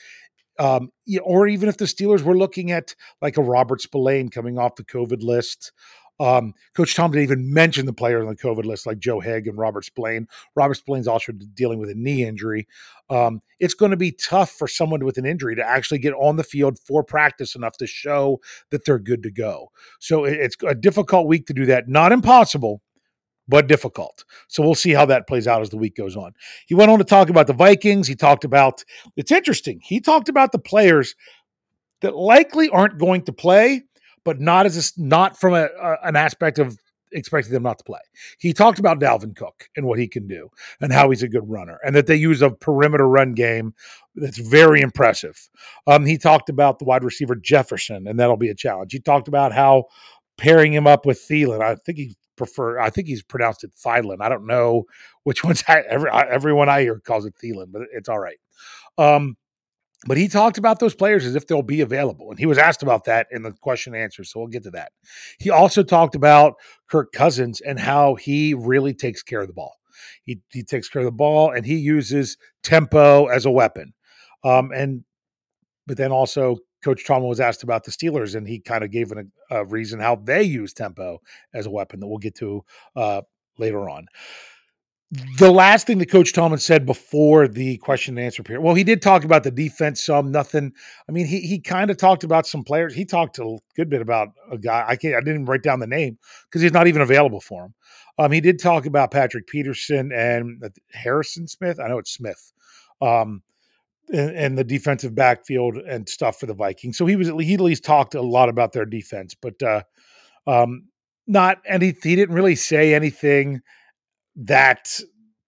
um, 0.58 0.90
or 1.24 1.48
even 1.48 1.68
if 1.68 1.78
the 1.78 1.86
Steelers 1.86 2.22
were 2.22 2.38
looking 2.38 2.72
at 2.72 2.96
like 3.22 3.38
a 3.38 3.42
Robert 3.42 3.82
Spillane 3.82 4.30
coming 4.30 4.58
off 4.58 4.76
the 4.76 4.86
COVID 4.86 5.22
list, 5.22 5.74
um, 6.20 6.54
Coach 6.76 6.96
Tom 6.96 7.12
didn't 7.12 7.24
even 7.24 7.54
mention 7.54 7.86
the 7.86 7.94
players 7.94 8.22
on 8.22 8.28
the 8.28 8.36
COVID 8.36 8.66
list 8.66 8.86
like 8.86 9.00
Joe 9.00 9.20
Haeg 9.20 9.48
and 9.48 9.58
Robert 9.58 9.86
Spillane. 9.86 10.28
Robert 10.56 10.76
Spillane's 10.76 11.08
also 11.08 11.34
dealing 11.54 11.80
with 11.80 11.90
a 11.90 11.96
knee 11.96 12.24
injury. 12.24 12.68
Um, 13.10 13.42
it's 13.60 13.74
going 13.74 13.92
to 13.92 13.98
be 13.98 14.12
tough 14.12 14.52
for 14.52 14.68
someone 14.68 15.04
with 15.04 15.18
an 15.18 15.26
injury 15.26 15.56
to 15.56 15.64
actually 15.64 16.00
get 16.00 16.14
on 16.14 16.38
the 16.38 16.44
field 16.44 16.80
for 16.80 17.04
practice 17.04 17.56
enough 17.56 17.78
to 17.78 17.88
show 17.88 18.40
that 18.72 18.86
they're 18.86 19.00
good 19.00 19.24
to 19.24 19.32
go. 19.32 19.72
So 20.00 20.26
it's 20.26 20.56
a 20.66 20.76
difficult 20.76 21.28
week 21.28 21.48
to 21.48 21.54
do 21.54 21.66
that. 21.68 21.88
Not 21.88 22.12
impossible, 22.12 22.82
but 23.48 23.68
difficult. 23.68 24.24
So 24.48 24.64
we'll 24.64 24.76
see 24.76 24.92
how 24.92 25.06
that 25.08 25.28
plays 25.28 25.48
out 25.48 25.62
as 25.62 25.70
the 25.70 25.78
week 25.78 25.96
goes 25.96 26.16
on. 26.16 26.32
He 26.66 26.76
went 26.76 26.92
on 26.92 27.00
to 27.00 27.06
talk 27.06 27.30
about 27.30 27.48
the 27.48 27.54
Vikings. 27.54 28.08
He 28.08 28.16
talked 28.16 28.44
about, 28.44 28.84
it's 29.16 29.32
interesting, 29.32 29.80
he 29.84 30.00
talked 30.00 30.30
about 30.30 30.52
the 30.52 30.60
players 30.60 31.16
that 32.02 32.16
likely 32.16 32.70
aren't 32.70 32.98
going 32.98 33.24
to 33.24 33.34
play 33.34 33.84
but 34.26 34.42
not 34.42 34.66
as 34.66 34.78
a, 34.98 35.02
not 35.02 35.40
from 35.40 35.54
a, 35.54 35.70
a, 35.82 35.98
an 36.04 36.18
aspect 36.18 36.60
of 36.60 36.78
expecting 37.12 37.54
them 37.54 37.64
not 37.64 37.78
to 37.78 37.84
play. 37.84 38.00
He 38.40 38.52
talked 38.52 38.80
about 38.80 39.00
Dalvin 39.00 39.36
Cook 39.36 39.70
and 39.78 39.86
what 39.86 39.98
he 39.98 40.08
can 40.08 40.28
do 40.28 40.50
and 40.82 40.92
how 40.92 41.10
he's 41.10 41.24
a 41.24 41.30
good 41.30 41.50
runner 41.50 41.80
and 41.86 41.96
that 41.96 42.08
they 42.08 42.16
use 42.16 42.42
a 42.42 42.50
perimeter 42.52 43.08
run 43.08 43.34
game 43.34 43.74
that's 44.16 44.38
very 44.38 44.82
impressive. 44.82 45.50
Um, 45.88 46.06
he 46.06 46.18
talked 46.18 46.50
about 46.50 46.80
the 46.80 46.86
wide 46.86 47.04
receiver 47.04 47.36
Jefferson 47.36 48.08
and 48.08 48.20
that'll 48.20 48.36
be 48.38 48.50
a 48.50 48.56
challenge. 48.56 48.92
He 48.92 49.00
talked 49.00 49.28
about 49.28 49.54
how 49.54 49.86
pairing 50.38 50.74
him 50.74 50.88
up 50.88 51.06
with 51.06 51.20
Thielen, 51.20 51.62
I 51.62 51.76
think 51.76 51.98
he 51.98 52.16
prefer 52.36 52.80
I 52.80 52.90
think 52.90 53.08
he's 53.08 53.24
pronounced 53.24 53.64
it 53.64 53.72
Thielen. 53.76 54.18
I 54.20 54.28
don't 54.28 54.46
know 54.48 54.86
which 55.24 55.44
one's 55.44 55.64
every, 55.68 56.10
everyone 56.12 56.68
I 56.70 56.82
hear 56.82 57.00
calls 57.00 57.26
it 57.26 57.36
Thielen, 57.42 57.72
but 57.72 57.84
it's 57.94 58.10
all 58.10 58.20
right. 58.20 58.38
Um, 58.98 59.38
but 60.06 60.18
he 60.18 60.28
talked 60.28 60.58
about 60.58 60.80
those 60.80 60.94
players 60.94 61.26
as 61.26 61.36
if 61.36 61.48
they'll 61.48 61.64
be 61.64 61.82
available. 61.82 62.30
And 62.30 62.40
he 62.40 62.46
was 62.46 62.58
asked 62.58 62.84
about 62.84 63.06
that 63.06 63.28
in 63.32 63.42
the 63.42 63.52
question 63.52 63.94
and 63.94 64.04
answer. 64.04 64.24
So 64.24 64.40
we'll 64.40 64.48
get 64.48 64.64
to 64.64 64.72
that. 64.72 64.92
He 65.40 65.50
also 65.50 65.84
talked 65.84 66.16
about 66.16 66.56
Kirk 66.90 67.12
Cousins 67.12 67.60
and 67.62 67.80
how 67.80 68.16
he 68.16 68.54
really 68.54 68.94
takes 68.94 69.24
care 69.24 69.42
of 69.42 69.48
the 69.48 69.54
ball. 69.54 69.74
He, 70.24 70.42
he 70.52 70.64
takes 70.64 70.90
care 70.90 71.02
of 71.02 71.06
the 71.06 71.12
ball 71.12 71.52
and 71.52 71.66
he 71.66 71.76
uses 71.76 72.38
tempo 72.64 73.26
as 73.26 73.46
a 73.46 73.52
weapon. 73.52 73.94
Um, 74.44 74.72
and, 74.76 75.04
but 75.88 75.98
then 75.98 76.12
also 76.12 76.58
Coach 76.84 77.04
Trauma 77.04 77.26
was 77.26 77.40
asked 77.40 77.64
about 77.64 77.84
the 77.84 77.92
Steelers 77.92 78.36
and 78.36 78.48
he 78.48 78.60
kind 78.60 78.84
of 78.84 78.92
gave 78.92 79.12
an, 79.12 79.32
a 79.50 79.66
reason 79.66 80.00
how 80.00 80.16
they 80.16 80.44
use 80.44 80.74
tempo 80.74 81.20
as 81.54 81.66
a 81.66 81.72
weapon 81.72 82.00
that 82.00 82.08
we'll 82.08 82.20
get 82.20 82.36
to 82.36 82.64
uh, 82.96 83.22
later 83.58 83.90
on 83.90 84.06
the 85.12 85.52
last 85.52 85.86
thing 85.86 86.00
that 86.00 86.10
Coach 86.10 86.34
Tomlin 86.34 86.60
said 86.60 86.86
before 86.86 87.48
the 87.48 87.78
question 87.78 88.18
and 88.18 88.26
answer 88.26 88.42
period. 88.44 88.62
Well, 88.62 88.74
he 88.74 88.84
did 88.84 89.02
talk 89.02 89.24
about 89.24 89.44
the 89.44 89.52
defense 89.52 90.04
some, 90.04 90.32
nothing. 90.32 90.74
I 91.08 91.12
mean, 91.12 91.28
he 91.28 91.42
he 91.42 91.60
kind 91.60 91.92
of 91.92 91.98
talked 91.98 92.24
about 92.24 92.48
some 92.48 92.64
players. 92.64 92.94
He 92.94 93.06
talked 93.06 93.38
a 93.38 93.58
good 93.76 93.90
bit 93.90 94.02
about 94.02 94.30
a 94.52 94.58
guy. 94.58 94.84
I 94.88 94.96
can't. 94.96 95.16
I 95.16 95.20
didn't 95.20 95.36
even 95.36 95.46
write 95.46 95.64
down 95.64 95.80
the 95.80 95.88
name 95.88 96.18
because 96.46 96.62
he's 96.62 96.74
not 96.74 96.88
even 96.88 97.02
available 97.02 97.40
for 97.40 97.66
him. 97.66 97.74
Um, 98.18 98.32
he 98.32 98.42
did 98.42 98.60
talk 98.60 98.86
about 98.86 99.12
Patrick 99.12 99.48
Peterson 99.48 100.12
and 100.12 100.64
Harrison 100.92 101.48
Smith. 101.48 101.80
I 101.80 101.88
know 101.88 102.00
it's 102.00 102.14
Smith. 102.14 102.52
Um, 103.02 103.44
and, 104.14 104.58
the 104.58 104.64
defensive 104.64 105.16
backfield 105.16 105.78
and 105.78 106.08
stuff 106.08 106.40
for 106.40 106.46
the 106.46 106.54
Vikings. 106.54 106.98
So 106.98 107.06
he 107.06 107.16
was 107.16 107.28
he 107.28 107.56
at 107.56 107.62
least 107.62 107.84
talked 107.84 108.16
a 108.16 108.22
lot 108.22 108.50
about 108.50 108.72
their 108.72 108.86
defense, 108.86 109.36
but 109.36 109.62
uh, 109.64 109.82
um, 110.48 110.86
not 111.28 111.60
and 111.68 111.82
he 111.82 111.96
he 112.04 112.16
didn't 112.16 112.36
really 112.36 112.56
say 112.56 112.94
anything 112.94 113.62
that 114.36 115.00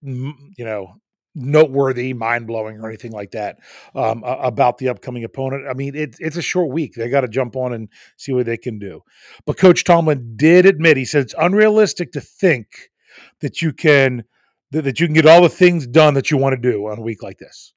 you 0.02 0.34
know 0.58 0.94
noteworthy, 1.34 2.12
mind 2.12 2.46
blowing, 2.46 2.80
or 2.80 2.88
anything 2.88 3.12
like 3.12 3.30
that 3.30 3.58
um, 3.94 4.22
about 4.24 4.78
the 4.78 4.88
upcoming 4.88 5.24
opponent. 5.24 5.66
I 5.68 5.74
mean, 5.74 5.94
it, 5.94 6.16
it's 6.18 6.36
a 6.36 6.42
short 6.42 6.70
week; 6.70 6.94
they 6.94 7.08
got 7.08 7.22
to 7.22 7.28
jump 7.28 7.56
on 7.56 7.72
and 7.72 7.88
see 8.16 8.32
what 8.32 8.46
they 8.46 8.56
can 8.56 8.78
do. 8.78 9.02
But 9.46 9.58
Coach 9.58 9.84
Tomlin 9.84 10.34
did 10.36 10.66
admit 10.66 10.96
he 10.96 11.04
said 11.04 11.22
it's 11.22 11.34
unrealistic 11.38 12.12
to 12.12 12.20
think 12.20 12.90
that 13.40 13.62
you 13.62 13.72
can 13.72 14.24
that, 14.72 14.82
that 14.82 15.00
you 15.00 15.06
can 15.06 15.14
get 15.14 15.26
all 15.26 15.42
the 15.42 15.48
things 15.48 15.86
done 15.86 16.14
that 16.14 16.30
you 16.30 16.36
want 16.36 16.54
to 16.54 16.70
do 16.70 16.86
on 16.86 16.98
a 16.98 17.02
week 17.02 17.22
like 17.22 17.38
this. 17.38 17.72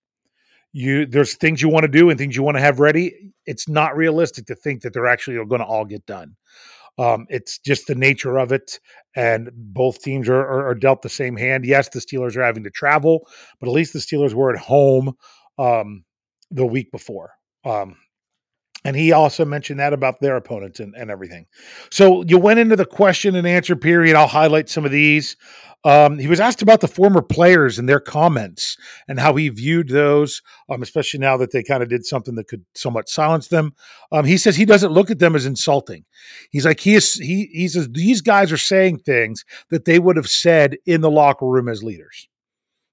You 0.74 1.06
there's 1.06 1.36
things 1.36 1.62
you 1.62 1.70
want 1.70 1.84
to 1.84 1.92
do 1.92 2.10
and 2.10 2.18
things 2.18 2.36
you 2.36 2.44
want 2.44 2.58
to 2.58 2.62
have 2.62 2.80
ready. 2.80 3.34
It's 3.46 3.68
not 3.68 3.96
realistic 3.98 4.46
to 4.48 4.56
think 4.56 4.82
that 4.82 4.94
they're 4.94 5.08
actually 5.08 5.36
going 5.46 5.60
to 5.60 5.66
all 5.66 5.86
get 5.86 6.06
done. 6.06 6.36
Um, 6.98 7.26
it's 7.30 7.58
just 7.60 7.88
the 7.88 7.96
nature 7.96 8.38
of 8.38 8.52
it, 8.52 8.80
and 9.16 9.50
both 9.54 10.02
teams 10.02 10.30
are, 10.30 10.40
are, 10.40 10.68
are, 10.68 10.76
dealt 10.76 11.02
the 11.02 11.10
same 11.10 11.36
hand. 11.36 11.66
Yes, 11.66 11.90
the 11.90 12.00
Steelers 12.00 12.36
are 12.36 12.44
having 12.44 12.64
to 12.64 12.70
travel, 12.70 13.28
but 13.60 13.68
at 13.68 13.74
least 13.74 13.94
the 13.94 14.00
Steelers 14.00 14.34
were 14.34 14.54
at 14.54 14.60
home 14.60 15.14
um, 15.58 16.04
the 16.52 16.66
week 16.66 16.92
before. 16.92 17.32
Um, 17.64 17.96
and 18.84 18.96
he 18.96 19.12
also 19.12 19.46
mentioned 19.46 19.80
that 19.80 19.94
about 19.94 20.20
their 20.22 20.36
opponents 20.36 20.80
and, 20.80 20.96
and 20.96 21.12
everything. 21.12 21.46
So 21.92 22.24
you 22.24 22.38
went 22.38 22.60
into 22.60 22.76
the 22.76 22.86
question 22.86 23.36
and 23.36 23.48
answer 23.48 23.76
period. 23.76 24.16
I'll 24.16 24.28
highlight 24.28 24.70
some 24.70 24.86
of 24.86 24.92
these. 24.92 25.38
Um, 25.84 26.20
he 26.20 26.28
was 26.28 26.40
asked 26.40 26.62
about 26.62 26.82
the 26.82 26.88
former 26.88 27.22
players 27.22 27.80
and 27.80 27.90
their 27.90 28.00
comments 28.00 28.78
and 29.08 29.20
how 29.20 29.36
he 29.36 29.50
viewed 29.50 29.90
those, 29.90 30.42
um, 30.70 30.84
especially 30.84 31.20
now 31.20 31.38
that 31.38 31.52
they 31.52 31.64
kind 31.64 31.82
of 31.82 31.90
did 31.90 32.06
something 32.06 32.36
that 32.36 32.48
could 32.48 32.64
somewhat 32.76 33.10
silence 33.10 33.48
them. 33.48 33.74
Um, 34.12 34.26
he 34.26 34.38
says 34.38 34.56
he 34.56 34.66
doesn't 34.66 34.92
look 34.92 35.10
at 35.10 35.20
them 35.20 35.36
as 35.36 35.46
insulting. 35.46 36.06
He's 36.52 36.66
like 36.66 36.80
he 36.80 36.94
is 36.94 37.16
he 37.16 37.50
he 37.52 37.68
says 37.68 37.90
these 37.90 38.22
guys 38.22 38.52
are 38.52 38.58
saying 38.58 39.00
things 39.00 39.44
that 39.70 39.86
they 39.86 39.98
would 39.98 40.18
have 40.18 40.30
said 40.30 40.78
in 40.86 41.02
the 41.02 41.12
locker 41.12 41.48
room 41.48 41.68
as 41.68 41.84
leaders. 41.84 42.28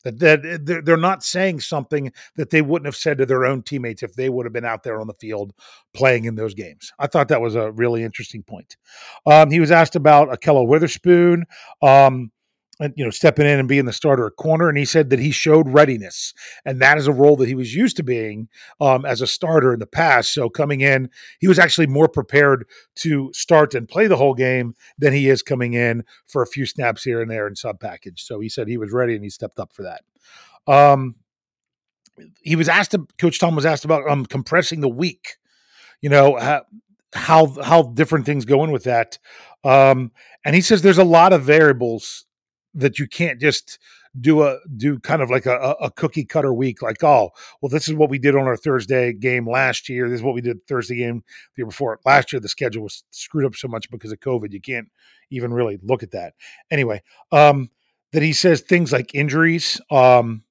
That, 0.04 0.20
that 0.20 0.82
they're 0.86 0.96
not 0.96 1.24
saying 1.24 1.60
something 1.60 2.12
that 2.36 2.50
they 2.50 2.62
wouldn't 2.62 2.86
have 2.86 2.96
said 2.96 3.18
to 3.18 3.26
their 3.26 3.44
own 3.44 3.62
teammates 3.62 4.02
if 4.02 4.14
they 4.14 4.30
would 4.30 4.46
have 4.46 4.52
been 4.52 4.64
out 4.64 4.82
there 4.82 5.00
on 5.00 5.06
the 5.06 5.14
field 5.14 5.52
playing 5.92 6.24
in 6.24 6.36
those 6.36 6.54
games. 6.54 6.92
I 6.98 7.08
thought 7.08 7.28
that 7.28 7.42
was 7.42 7.56
a 7.56 7.72
really 7.72 8.04
interesting 8.04 8.42
point. 8.42 8.76
Um, 9.26 9.50
he 9.50 9.60
was 9.60 9.72
asked 9.72 9.96
about 9.96 10.28
Ahkello 10.28 10.66
Witherspoon. 10.66 11.44
Um, 11.82 12.30
and 12.80 12.94
you 12.96 13.04
know 13.04 13.10
stepping 13.10 13.46
in 13.46 13.58
and 13.58 13.68
being 13.68 13.84
the 13.84 13.92
starter 13.92 14.26
at 14.26 14.36
corner 14.36 14.68
and 14.68 14.78
he 14.78 14.84
said 14.84 15.10
that 15.10 15.18
he 15.18 15.30
showed 15.30 15.68
readiness 15.68 16.32
and 16.64 16.80
that 16.80 16.98
is 16.98 17.06
a 17.06 17.12
role 17.12 17.36
that 17.36 17.48
he 17.48 17.54
was 17.54 17.74
used 17.74 17.96
to 17.96 18.02
being 18.02 18.48
um, 18.80 19.04
as 19.04 19.20
a 19.20 19.26
starter 19.26 19.72
in 19.72 19.80
the 19.80 19.86
past. 19.86 20.32
So 20.32 20.48
coming 20.48 20.80
in 20.80 21.10
he 21.38 21.48
was 21.48 21.58
actually 21.58 21.86
more 21.86 22.08
prepared 22.08 22.66
to 22.96 23.30
start 23.32 23.74
and 23.74 23.88
play 23.88 24.06
the 24.06 24.16
whole 24.16 24.34
game 24.34 24.74
than 24.98 25.12
he 25.12 25.28
is 25.28 25.42
coming 25.42 25.74
in 25.74 26.04
for 26.26 26.42
a 26.42 26.46
few 26.46 26.66
snaps 26.66 27.04
here 27.04 27.20
and 27.20 27.30
there 27.30 27.46
in 27.46 27.56
sub 27.56 27.80
package. 27.80 28.24
So 28.24 28.40
he 28.40 28.48
said 28.48 28.68
he 28.68 28.78
was 28.78 28.92
ready 28.92 29.14
and 29.14 29.24
he 29.24 29.30
stepped 29.30 29.58
up 29.58 29.72
for 29.72 29.82
that. 29.82 30.02
Um, 30.72 31.16
he 32.42 32.56
was 32.56 32.68
asked 32.68 32.90
to, 32.92 33.06
coach 33.18 33.38
tom 33.38 33.54
was 33.54 33.66
asked 33.66 33.84
about 33.84 34.08
um, 34.08 34.26
compressing 34.26 34.80
the 34.80 34.88
week 34.88 35.36
you 36.00 36.08
know 36.08 36.64
how 37.14 37.46
how 37.62 37.82
different 37.82 38.26
things 38.26 38.44
go 38.44 38.64
in 38.64 38.70
with 38.70 38.84
that. 38.84 39.18
Um, 39.64 40.12
and 40.44 40.54
he 40.54 40.60
says 40.60 40.82
there's 40.82 40.98
a 40.98 41.04
lot 41.04 41.32
of 41.32 41.42
variables 41.42 42.26
that 42.78 42.98
you 42.98 43.06
can't 43.06 43.40
just 43.40 43.78
do 44.18 44.42
a 44.42 44.58
do 44.76 44.98
kind 45.00 45.22
of 45.22 45.30
like 45.30 45.46
a, 45.46 45.76
a 45.80 45.90
cookie 45.90 46.24
cutter 46.24 46.52
week 46.52 46.82
like 46.82 47.04
oh 47.04 47.30
well 47.60 47.68
this 47.68 47.88
is 47.88 47.94
what 47.94 48.10
we 48.10 48.18
did 48.18 48.34
on 48.34 48.46
our 48.46 48.56
thursday 48.56 49.12
game 49.12 49.48
last 49.48 49.88
year 49.88 50.08
this 50.08 50.16
is 50.16 50.22
what 50.22 50.34
we 50.34 50.40
did 50.40 50.66
thursday 50.66 50.96
game 50.96 51.22
the 51.54 51.60
year 51.60 51.66
before 51.66 52.00
last 52.04 52.32
year 52.32 52.40
the 52.40 52.48
schedule 52.48 52.82
was 52.82 53.04
screwed 53.10 53.44
up 53.44 53.54
so 53.54 53.68
much 53.68 53.90
because 53.90 54.10
of 54.10 54.18
covid 54.20 54.52
you 54.52 54.60
can't 54.60 54.88
even 55.30 55.52
really 55.52 55.78
look 55.82 56.02
at 56.02 56.10
that 56.12 56.34
anyway 56.70 57.02
um 57.32 57.68
that 58.12 58.22
he 58.22 58.32
says 58.32 58.60
things 58.60 58.92
like 58.92 59.14
injuries 59.14 59.80
um 59.90 60.42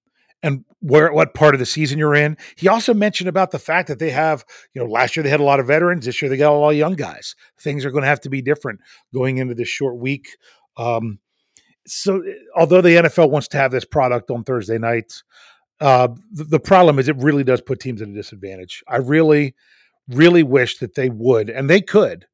and 0.43 0.63
where 0.79 1.11
what 1.11 1.33
part 1.33 1.55
of 1.55 1.59
the 1.59 1.65
season 1.65 1.97
you're 1.97 2.13
in. 2.13 2.37
He 2.55 2.67
also 2.67 2.93
mentioned 2.93 3.27
about 3.27 3.49
the 3.49 3.59
fact 3.59 3.87
that 3.87 3.97
they 3.97 4.11
have, 4.11 4.45
you 4.73 4.81
know, 4.81 4.87
last 4.87 5.15
year 5.15 5.23
they 5.23 5.29
had 5.29 5.39
a 5.39 5.43
lot 5.43 5.59
of 5.59 5.65
veterans. 5.67 6.05
This 6.05 6.21
year 6.21 6.29
they 6.29 6.37
got 6.37 6.53
a 6.53 6.55
lot 6.55 6.69
of 6.69 6.75
young 6.75 6.95
guys. 6.95 7.35
Things 7.59 7.83
are 7.83 7.91
going 7.91 8.03
to 8.03 8.07
have 8.07 8.21
to 8.21 8.29
be 8.29 8.43
different 8.43 8.81
going 9.13 9.37
into 9.37 9.55
this 9.55 9.67
short 9.67 9.97
week. 9.97 10.37
Um, 10.77 11.17
so, 11.87 12.23
although 12.55 12.81
the 12.81 12.89
NFL 12.89 13.31
wants 13.31 13.47
to 13.49 13.57
have 13.57 13.71
this 13.71 13.85
product 13.85 14.29
on 14.29 14.43
Thursday 14.43 14.77
nights, 14.77 15.23
uh, 15.79 16.09
the, 16.31 16.43
the 16.43 16.59
problem 16.59 16.99
is 16.99 17.07
it 17.07 17.17
really 17.17 17.43
does 17.43 17.61
put 17.61 17.79
teams 17.79 18.01
at 18.01 18.09
a 18.09 18.13
disadvantage. 18.13 18.83
I 18.87 18.97
really, 18.97 19.55
really 20.09 20.43
wish 20.43 20.79
that 20.79 20.95
they 20.95 21.09
would, 21.09 21.49
and 21.49 21.69
they 21.69 21.81
could, 21.81 22.25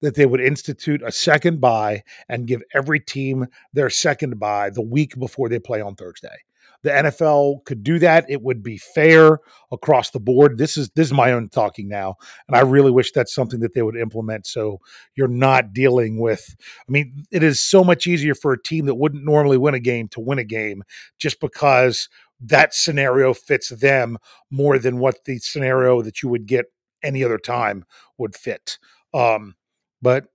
that 0.00 0.14
they 0.14 0.26
would 0.26 0.40
institute 0.40 1.02
a 1.04 1.12
second 1.12 1.60
bye 1.60 2.04
and 2.28 2.46
give 2.46 2.62
every 2.74 3.00
team 3.00 3.46
their 3.72 3.90
second 3.90 4.38
bye 4.38 4.70
the 4.70 4.82
week 4.82 5.18
before 5.18 5.48
they 5.48 5.58
play 5.58 5.80
on 5.80 5.94
Thursday 5.94 6.38
the 6.82 6.90
NFL 6.90 7.64
could 7.64 7.82
do 7.82 7.98
that. 7.98 8.24
It 8.28 8.42
would 8.42 8.62
be 8.62 8.78
fair 8.78 9.38
across 9.70 10.10
the 10.10 10.20
board. 10.20 10.58
This 10.58 10.76
is 10.76 10.90
this 10.90 11.06
is 11.06 11.12
my 11.12 11.32
own 11.32 11.48
talking 11.48 11.88
now, 11.88 12.16
and 12.48 12.56
I 12.56 12.60
really 12.60 12.90
wish 12.90 13.12
that's 13.12 13.34
something 13.34 13.60
that 13.60 13.74
they 13.74 13.82
would 13.82 13.96
implement. 13.96 14.46
So 14.46 14.80
you're 15.14 15.28
not 15.28 15.72
dealing 15.72 16.18
with. 16.18 16.56
I 16.60 16.90
mean, 16.90 17.24
it 17.30 17.42
is 17.42 17.60
so 17.60 17.84
much 17.84 18.06
easier 18.06 18.34
for 18.34 18.52
a 18.52 18.62
team 18.62 18.86
that 18.86 18.94
wouldn't 18.94 19.24
normally 19.24 19.58
win 19.58 19.74
a 19.74 19.80
game 19.80 20.08
to 20.08 20.20
win 20.20 20.38
a 20.38 20.44
game 20.44 20.82
just 21.18 21.40
because 21.40 22.08
that 22.40 22.74
scenario 22.74 23.34
fits 23.34 23.68
them 23.68 24.16
more 24.50 24.78
than 24.78 24.98
what 24.98 25.24
the 25.26 25.38
scenario 25.38 26.02
that 26.02 26.22
you 26.22 26.28
would 26.28 26.46
get 26.46 26.66
any 27.02 27.22
other 27.22 27.38
time 27.38 27.84
would 28.18 28.34
fit. 28.34 28.78
Um, 29.12 29.54
but 30.00 30.26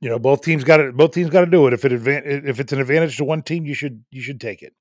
you 0.00 0.08
know, 0.08 0.18
both 0.18 0.42
teams 0.42 0.64
got 0.64 0.80
it. 0.80 0.96
Both 0.96 1.12
teams 1.12 1.30
got 1.30 1.40
to 1.40 1.50
do 1.50 1.66
it. 1.66 1.72
If 1.72 1.84
it 1.84 1.92
advan- 1.92 2.46
if 2.46 2.60
it's 2.60 2.72
an 2.72 2.80
advantage 2.80 3.16
to 3.16 3.24
one 3.24 3.42
team, 3.42 3.64
you 3.64 3.74
should 3.74 4.04
you 4.10 4.20
should 4.20 4.40
take 4.40 4.62
it. 4.62 4.74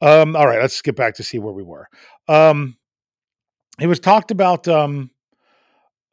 Um, 0.00 0.36
all 0.36 0.46
right, 0.46 0.60
let's 0.60 0.82
get 0.82 0.96
back 0.96 1.14
to 1.16 1.24
see 1.24 1.38
where 1.38 1.52
we 1.52 1.62
were. 1.62 1.88
Um, 2.28 2.76
it 3.80 3.86
was 3.86 4.00
talked 4.00 4.30
about. 4.30 4.68
Um, 4.68 5.10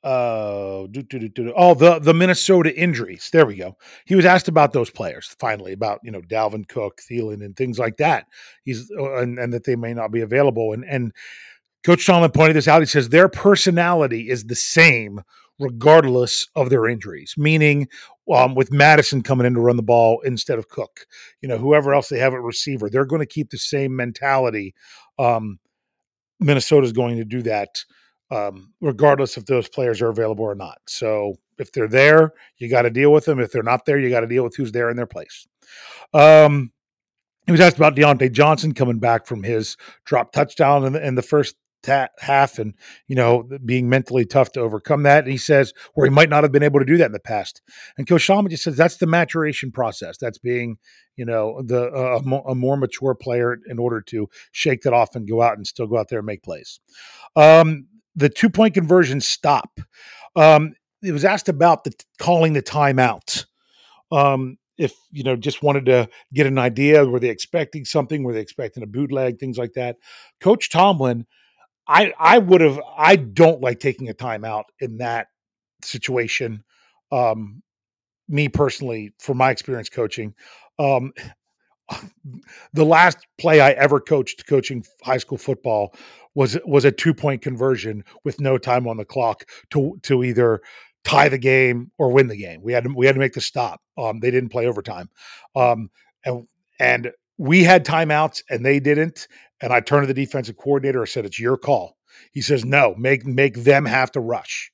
uh, 0.01 0.87
do, 0.91 1.03
do, 1.03 1.27
do, 1.27 1.53
oh, 1.57 1.73
the 1.73 1.99
the 1.99 2.13
Minnesota 2.13 2.73
injuries. 2.73 3.29
There 3.33 3.45
we 3.45 3.57
go. 3.57 3.75
He 4.05 4.15
was 4.15 4.23
asked 4.23 4.47
about 4.47 4.71
those 4.71 4.89
players 4.89 5.35
finally 5.39 5.73
about 5.73 5.99
you 6.03 6.11
know 6.11 6.21
Dalvin 6.21 6.67
Cook, 6.67 7.01
Thielen, 7.01 7.43
and 7.43 7.55
things 7.55 7.77
like 7.77 7.97
that. 7.97 8.25
He's 8.63 8.89
uh, 8.97 9.17
and, 9.17 9.37
and 9.37 9.53
that 9.53 9.65
they 9.65 9.75
may 9.75 9.93
not 9.93 10.11
be 10.11 10.21
available. 10.21 10.71
And 10.71 10.85
and 10.85 11.11
Coach 11.83 12.05
Tomlin 12.05 12.31
pointed 12.31 12.55
this 12.55 12.67
out. 12.67 12.81
He 12.81 12.85
says 12.85 13.09
their 13.09 13.27
personality 13.27 14.29
is 14.29 14.45
the 14.45 14.55
same 14.55 15.21
regardless 15.59 16.47
of 16.55 16.69
their 16.69 16.87
injuries, 16.87 17.35
meaning 17.37 17.87
um, 18.33 18.55
with 18.55 18.71
Mattison 18.71 19.21
coming 19.21 19.47
in 19.47 19.53
to 19.55 19.59
run 19.59 19.75
the 19.75 19.83
ball 19.83 20.21
instead 20.21 20.59
of 20.59 20.69
Cook, 20.69 21.07
you 21.41 21.49
know, 21.49 21.57
whoever 21.57 21.93
else 21.93 22.09
they 22.09 22.19
have 22.19 22.33
at 22.33 22.41
receiver, 22.41 22.89
they're 22.89 23.05
going 23.05 23.21
to 23.21 23.25
keep 23.25 23.49
the 23.49 23.57
same 23.57 23.95
mentality. 23.95 24.73
Um, 25.17 25.59
Minnesota's 26.39 26.93
going 26.93 27.17
to 27.17 27.25
do 27.25 27.41
that 27.43 27.83
um, 28.31 28.73
regardless 28.81 29.37
if 29.37 29.45
those 29.45 29.67
players 29.67 30.01
are 30.01 30.09
available 30.09 30.45
or 30.45 30.55
not. 30.55 30.77
So 30.87 31.35
if 31.57 31.71
they're 31.71 31.87
there, 31.87 32.33
you 32.57 32.69
got 32.69 32.83
to 32.83 32.89
deal 32.89 33.11
with 33.11 33.25
them. 33.25 33.39
If 33.39 33.51
they're 33.51 33.63
not 33.63 33.85
there, 33.85 33.99
you 33.99 34.09
got 34.09 34.21
to 34.21 34.27
deal 34.27 34.43
with 34.43 34.55
who's 34.55 34.71
there 34.71 34.89
in 34.89 34.97
their 34.97 35.07
place. 35.07 35.47
Um, 36.13 36.71
he 37.45 37.51
was 37.51 37.61
asked 37.61 37.77
about 37.77 37.95
Diontae 37.95 38.31
Johnson 38.31 38.73
coming 38.73 38.99
back 38.99 39.25
from 39.25 39.41
his 39.41 39.75
drop 40.05 40.31
touchdown 40.31 40.85
in 40.85 40.93
the, 40.93 41.05
in 41.05 41.15
the 41.15 41.21
first 41.21 41.55
ta- 41.83 42.09
half 42.19 42.59
and 42.59 42.73
you 43.07 43.15
know 43.15 43.47
being 43.65 43.89
mentally 43.89 44.25
tough 44.25 44.51
to 44.53 44.59
overcome 44.59 45.03
that 45.03 45.23
and 45.23 45.31
he 45.31 45.37
says 45.37 45.73
where 45.93 46.05
he 46.05 46.11
might 46.11 46.29
not 46.29 46.43
have 46.43 46.51
been 46.51 46.63
able 46.63 46.79
to 46.79 46.85
do 46.85 46.97
that 46.97 47.07
in 47.07 47.11
the 47.11 47.19
past. 47.19 47.61
And 47.97 48.07
coach 48.07 48.25
Shalman 48.25 48.49
just 48.49 48.63
says 48.63 48.77
that's 48.77 48.97
the 48.97 49.07
maturation 49.07 49.71
process. 49.71 50.17
That's 50.17 50.37
being 50.37 50.77
you 51.15 51.25
know 51.25 51.61
the 51.61 51.91
uh, 51.91 52.19
a, 52.19 52.23
more, 52.23 52.43
a, 52.47 52.55
more 52.55 52.77
mature 52.77 53.15
player 53.15 53.57
in 53.67 53.79
order 53.79 54.01
to 54.01 54.29
shake 54.51 54.81
that 54.81 54.93
off 54.93 55.15
and 55.15 55.27
go 55.27 55.41
out 55.41 55.57
and 55.57 55.67
still 55.67 55.87
go 55.87 55.97
out 55.97 56.09
there 56.09 56.19
and 56.19 56.25
make 56.25 56.43
plays. 56.43 56.79
Um, 57.35 57.87
the 58.15 58.29
two 58.29 58.49
point 58.49 58.73
conversion 58.73 59.21
stop 59.21 59.79
um, 60.35 60.73
it 61.01 61.11
was 61.11 61.25
asked 61.25 61.49
about 61.49 61.83
the 61.83 61.93
calling 62.17 62.53
the 62.53 62.61
timeout. 62.61 63.45
Um, 64.11 64.57
if 64.77 64.95
you 65.11 65.23
know 65.23 65.35
just 65.35 65.61
wanted 65.61 65.85
to 65.87 66.09
get 66.33 66.47
an 66.47 66.57
idea 66.57 67.05
were 67.05 67.19
they 67.19 67.29
expecting 67.29 67.85
something? 67.85 68.23
Were 68.23 68.33
they 68.33 68.39
expecting 68.39 68.83
a 68.83 68.87
bootleg? 68.87 69.39
Things 69.39 69.57
like 69.57 69.73
that. 69.73 69.97
Coach 70.39 70.69
tomlin 70.69 71.25
I 71.89 72.13
I 72.19 72.37
would 72.37 72.61
have 72.61 72.79
I 72.97 73.17
don't 73.17 73.61
like 73.61 73.79
taking 73.79 74.09
a 74.09 74.13
timeout 74.13 74.65
in 74.79 74.97
that 74.97 75.27
situation. 75.83 76.63
Um, 77.11 77.63
me 78.29 78.47
personally, 78.47 79.11
from 79.19 79.37
my 79.37 79.49
experience 79.49 79.89
coaching, 79.89 80.35
um, 80.77 81.11
the 82.73 82.85
last 82.85 83.17
play 83.39 83.59
I 83.59 83.71
ever 83.71 83.99
coached 83.99 84.47
coaching 84.47 84.85
high 85.03 85.17
school 85.17 85.39
football 85.39 85.95
was 86.35 86.57
was 86.65 86.85
a 86.85 86.91
two 86.91 87.13
point 87.13 87.41
conversion 87.41 88.03
with 88.23 88.39
no 88.39 88.59
time 88.59 88.87
on 88.87 88.97
the 88.97 89.05
clock 89.05 89.45
to 89.71 89.99
to 90.03 90.23
either 90.23 90.61
tie 91.03 91.29
the 91.29 91.39
game 91.39 91.91
or 91.97 92.11
win 92.11 92.27
the 92.27 92.37
game. 92.37 92.61
We 92.61 92.71
had 92.73 92.83
to, 92.83 92.93
we 92.95 93.07
had 93.07 93.15
to 93.15 93.19
make 93.19 93.33
the 93.33 93.41
stop. 93.41 93.81
Um, 93.97 94.19
they 94.19 94.29
didn't 94.29 94.49
play 94.49 94.67
overtime, 94.67 95.09
um, 95.55 95.89
and 96.23 96.47
and 96.79 97.11
we 97.39 97.63
had 97.63 97.85
timeouts 97.85 98.43
and 98.49 98.63
they 98.65 98.79
didn't. 98.79 99.27
And 99.61 99.73
I 99.73 99.79
turned 99.79 100.07
to 100.07 100.13
the 100.13 100.25
defensive 100.25 100.57
coordinator. 100.57 101.01
I 101.01 101.05
said, 101.05 101.25
"It's 101.25 101.39
your 101.39 101.57
call." 101.57 101.97
He 102.31 102.41
says, 102.41 102.65
"No, 102.65 102.95
make 102.97 103.25
make 103.25 103.55
them 103.55 103.85
have 103.85 104.11
to 104.13 104.19
rush." 104.19 104.71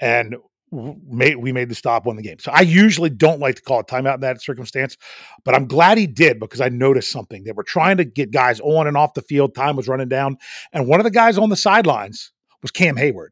And 0.00 0.36
we 0.70 1.52
made 1.52 1.68
the 1.68 1.74
stop, 1.74 2.06
won 2.06 2.14
the 2.14 2.22
game. 2.22 2.38
So 2.38 2.52
I 2.52 2.60
usually 2.60 3.10
don't 3.10 3.40
like 3.40 3.56
to 3.56 3.62
call 3.62 3.80
a 3.80 3.84
timeout 3.84 4.14
in 4.14 4.20
that 4.20 4.40
circumstance, 4.40 4.96
but 5.44 5.52
I'm 5.52 5.66
glad 5.66 5.98
he 5.98 6.06
did 6.06 6.38
because 6.38 6.60
I 6.60 6.68
noticed 6.68 7.10
something. 7.10 7.42
They 7.42 7.50
were 7.50 7.64
trying 7.64 7.96
to 7.96 8.04
get 8.04 8.30
guys 8.30 8.60
on 8.60 8.86
and 8.86 8.96
off 8.96 9.14
the 9.14 9.22
field. 9.22 9.54
Time 9.54 9.74
was 9.74 9.88
running 9.88 10.08
down, 10.08 10.36
and 10.72 10.86
one 10.86 11.00
of 11.00 11.04
the 11.04 11.10
guys 11.10 11.38
on 11.38 11.48
the 11.48 11.56
sidelines 11.56 12.32
was 12.62 12.70
Cam 12.70 12.94
Heyward. 12.96 13.30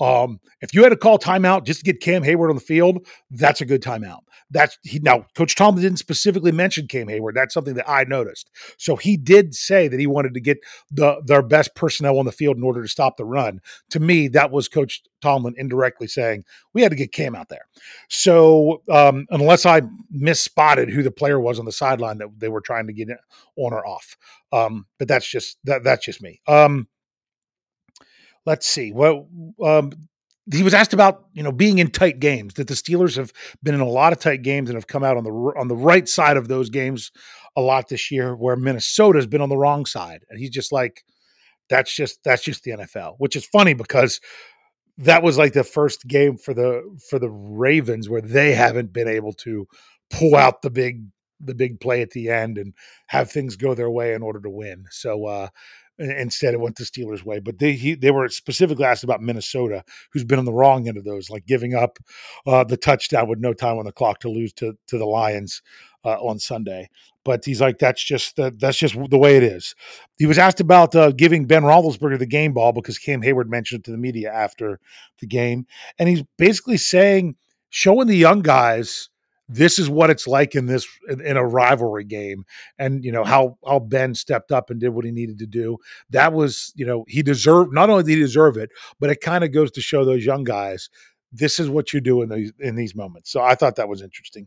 Um, 0.00 0.40
if 0.60 0.74
you 0.74 0.82
had 0.82 0.88
to 0.88 0.96
call 0.96 1.18
timeout 1.18 1.64
just 1.64 1.80
to 1.80 1.84
get 1.84 2.00
Cam 2.00 2.22
Heyward 2.22 2.50
on 2.50 2.56
the 2.56 2.60
field, 2.60 3.06
that's 3.30 3.60
a 3.60 3.64
good 3.64 3.82
timeout. 3.82 4.20
That's 4.50 4.76
he 4.82 4.98
now 4.98 5.26
Coach 5.34 5.54
Tomlin 5.54 5.82
didn't 5.82 5.98
specifically 5.98 6.52
mention 6.52 6.86
Cam 6.86 7.06
Heyward. 7.06 7.34
That's 7.34 7.54
something 7.54 7.74
that 7.74 7.88
I 7.88 8.04
noticed. 8.04 8.50
So 8.76 8.96
he 8.96 9.16
did 9.16 9.54
say 9.54 9.88
that 9.88 9.98
he 9.98 10.06
wanted 10.06 10.34
to 10.34 10.40
get 10.40 10.58
the 10.90 11.22
their 11.24 11.42
best 11.42 11.74
personnel 11.74 12.18
on 12.18 12.26
the 12.26 12.32
field 12.32 12.56
in 12.56 12.62
order 12.62 12.82
to 12.82 12.88
stop 12.88 13.16
the 13.16 13.24
run. 13.24 13.60
To 13.90 14.00
me, 14.00 14.28
that 14.28 14.50
was 14.50 14.68
Coach 14.68 15.02
Tomlin 15.22 15.54
indirectly 15.56 16.06
saying 16.06 16.44
we 16.72 16.82
had 16.82 16.90
to 16.90 16.96
get 16.96 17.12
Cam 17.12 17.34
out 17.34 17.48
there. 17.48 17.66
So 18.08 18.82
um, 18.90 19.26
unless 19.30 19.64
I 19.64 19.82
misspotted 20.10 20.90
who 20.90 21.02
the 21.02 21.10
player 21.10 21.40
was 21.40 21.58
on 21.58 21.64
the 21.64 21.72
sideline 21.72 22.18
that 22.18 22.28
they 22.38 22.48
were 22.48 22.60
trying 22.60 22.86
to 22.88 22.92
get 22.92 23.08
on 23.08 23.72
or 23.72 23.86
off, 23.86 24.16
um, 24.52 24.86
but 24.98 25.08
that's 25.08 25.28
just 25.28 25.58
that 25.64 25.84
that's 25.84 26.04
just 26.04 26.20
me. 26.20 26.40
Um, 26.46 26.88
let's 28.46 28.66
see. 28.66 28.92
Well, 28.92 29.28
um, 29.62 29.92
he 30.52 30.62
was 30.62 30.74
asked 30.74 30.92
about 30.92 31.26
you 31.32 31.42
know 31.42 31.52
being 31.52 31.78
in 31.78 31.90
tight 31.90 32.20
games 32.20 32.54
that 32.54 32.68
the 32.68 32.74
Steelers 32.74 33.16
have 33.16 33.32
been 33.62 33.74
in 33.74 33.80
a 33.80 33.88
lot 33.88 34.12
of 34.12 34.18
tight 34.18 34.42
games 34.42 34.68
and 34.68 34.76
have 34.76 34.86
come 34.86 35.04
out 35.04 35.16
on 35.16 35.24
the 35.24 35.30
on 35.30 35.68
the 35.68 35.76
right 35.76 36.08
side 36.08 36.36
of 36.36 36.48
those 36.48 36.70
games 36.70 37.12
a 37.56 37.60
lot 37.60 37.88
this 37.88 38.10
year 38.10 38.34
where 38.34 38.56
Minnesota's 38.56 39.26
been 39.26 39.40
on 39.40 39.48
the 39.48 39.56
wrong 39.56 39.86
side 39.86 40.24
and 40.28 40.38
he's 40.38 40.50
just 40.50 40.72
like 40.72 41.04
that's 41.70 41.94
just 41.94 42.22
that's 42.24 42.42
just 42.42 42.64
the 42.64 42.72
NFL 42.72 43.14
which 43.18 43.36
is 43.36 43.46
funny 43.46 43.74
because 43.74 44.20
that 44.98 45.22
was 45.22 45.38
like 45.38 45.54
the 45.54 45.64
first 45.64 46.06
game 46.06 46.36
for 46.36 46.52
the 46.52 46.82
for 47.08 47.18
the 47.18 47.30
Ravens 47.30 48.08
where 48.08 48.20
they 48.20 48.52
haven't 48.52 48.92
been 48.92 49.08
able 49.08 49.32
to 49.32 49.66
pull 50.10 50.36
out 50.36 50.62
the 50.62 50.70
big 50.70 51.06
the 51.40 51.54
big 51.54 51.80
play 51.80 52.02
at 52.02 52.10
the 52.10 52.28
end 52.28 52.58
and 52.58 52.74
have 53.06 53.30
things 53.30 53.56
go 53.56 53.74
their 53.74 53.90
way 53.90 54.14
in 54.14 54.22
order 54.22 54.40
to 54.40 54.50
win 54.50 54.84
so 54.90 55.26
uh 55.26 55.48
Instead, 55.98 56.54
it 56.54 56.60
went 56.60 56.76
the 56.76 56.84
Steelers' 56.84 57.24
way. 57.24 57.38
But 57.38 57.58
they 57.58 57.72
he, 57.72 57.94
they 57.94 58.10
were 58.10 58.28
specifically 58.28 58.84
asked 58.84 59.04
about 59.04 59.22
Minnesota, 59.22 59.84
who's 60.12 60.24
been 60.24 60.38
on 60.38 60.44
the 60.44 60.52
wrong 60.52 60.88
end 60.88 60.96
of 60.96 61.04
those, 61.04 61.30
like 61.30 61.46
giving 61.46 61.74
up 61.74 61.98
uh, 62.46 62.64
the 62.64 62.76
touchdown 62.76 63.28
with 63.28 63.38
no 63.38 63.52
time 63.52 63.78
on 63.78 63.84
the 63.84 63.92
clock 63.92 64.20
to 64.20 64.28
lose 64.28 64.52
to 64.54 64.76
to 64.88 64.98
the 64.98 65.06
Lions 65.06 65.62
uh, 66.04 66.20
on 66.20 66.38
Sunday. 66.38 66.88
But 67.24 67.44
he's 67.44 67.60
like, 67.60 67.78
that's 67.78 68.04
just 68.04 68.36
the, 68.36 68.50
that's 68.50 68.76
just 68.76 68.96
the 69.08 69.18
way 69.18 69.36
it 69.36 69.42
is. 69.42 69.74
He 70.18 70.26
was 70.26 70.36
asked 70.36 70.60
about 70.60 70.94
uh, 70.94 71.10
giving 71.12 71.46
Ben 71.46 71.62
Roethlisberger 71.62 72.18
the 72.18 72.26
game 72.26 72.52
ball 72.52 72.72
because 72.72 72.98
Cam 72.98 73.22
Heyward 73.22 73.48
mentioned 73.48 73.80
it 73.80 73.84
to 73.84 73.90
the 73.92 73.96
media 73.96 74.30
after 74.30 74.78
the 75.20 75.26
game, 75.26 75.66
and 75.98 76.08
he's 76.08 76.22
basically 76.36 76.76
saying, 76.76 77.36
showing 77.70 78.08
the 78.08 78.16
young 78.16 78.42
guys 78.42 79.08
this 79.48 79.78
is 79.78 79.90
what 79.90 80.10
it's 80.10 80.26
like 80.26 80.54
in 80.54 80.66
this 80.66 80.86
in 81.08 81.36
a 81.36 81.46
rivalry 81.46 82.04
game 82.04 82.44
and 82.78 83.04
you 83.04 83.12
know 83.12 83.24
how 83.24 83.58
how 83.66 83.78
ben 83.78 84.14
stepped 84.14 84.50
up 84.50 84.70
and 84.70 84.80
did 84.80 84.88
what 84.90 85.04
he 85.04 85.10
needed 85.10 85.38
to 85.38 85.46
do 85.46 85.76
that 86.10 86.32
was 86.32 86.72
you 86.76 86.86
know 86.86 87.04
he 87.08 87.22
deserved 87.22 87.72
not 87.72 87.90
only 87.90 88.02
did 88.02 88.12
he 88.12 88.20
deserve 88.20 88.56
it 88.56 88.70
but 89.00 89.10
it 89.10 89.20
kind 89.20 89.44
of 89.44 89.52
goes 89.52 89.70
to 89.70 89.80
show 89.80 90.04
those 90.04 90.24
young 90.24 90.44
guys 90.44 90.88
this 91.34 91.58
is 91.58 91.68
what 91.68 91.92
you 91.92 92.00
do 92.00 92.22
in 92.22 92.28
these 92.28 92.52
in 92.60 92.76
these 92.76 92.94
moments. 92.94 93.30
So 93.30 93.42
I 93.42 93.56
thought 93.56 93.76
that 93.76 93.88
was 93.88 94.02
interesting. 94.02 94.46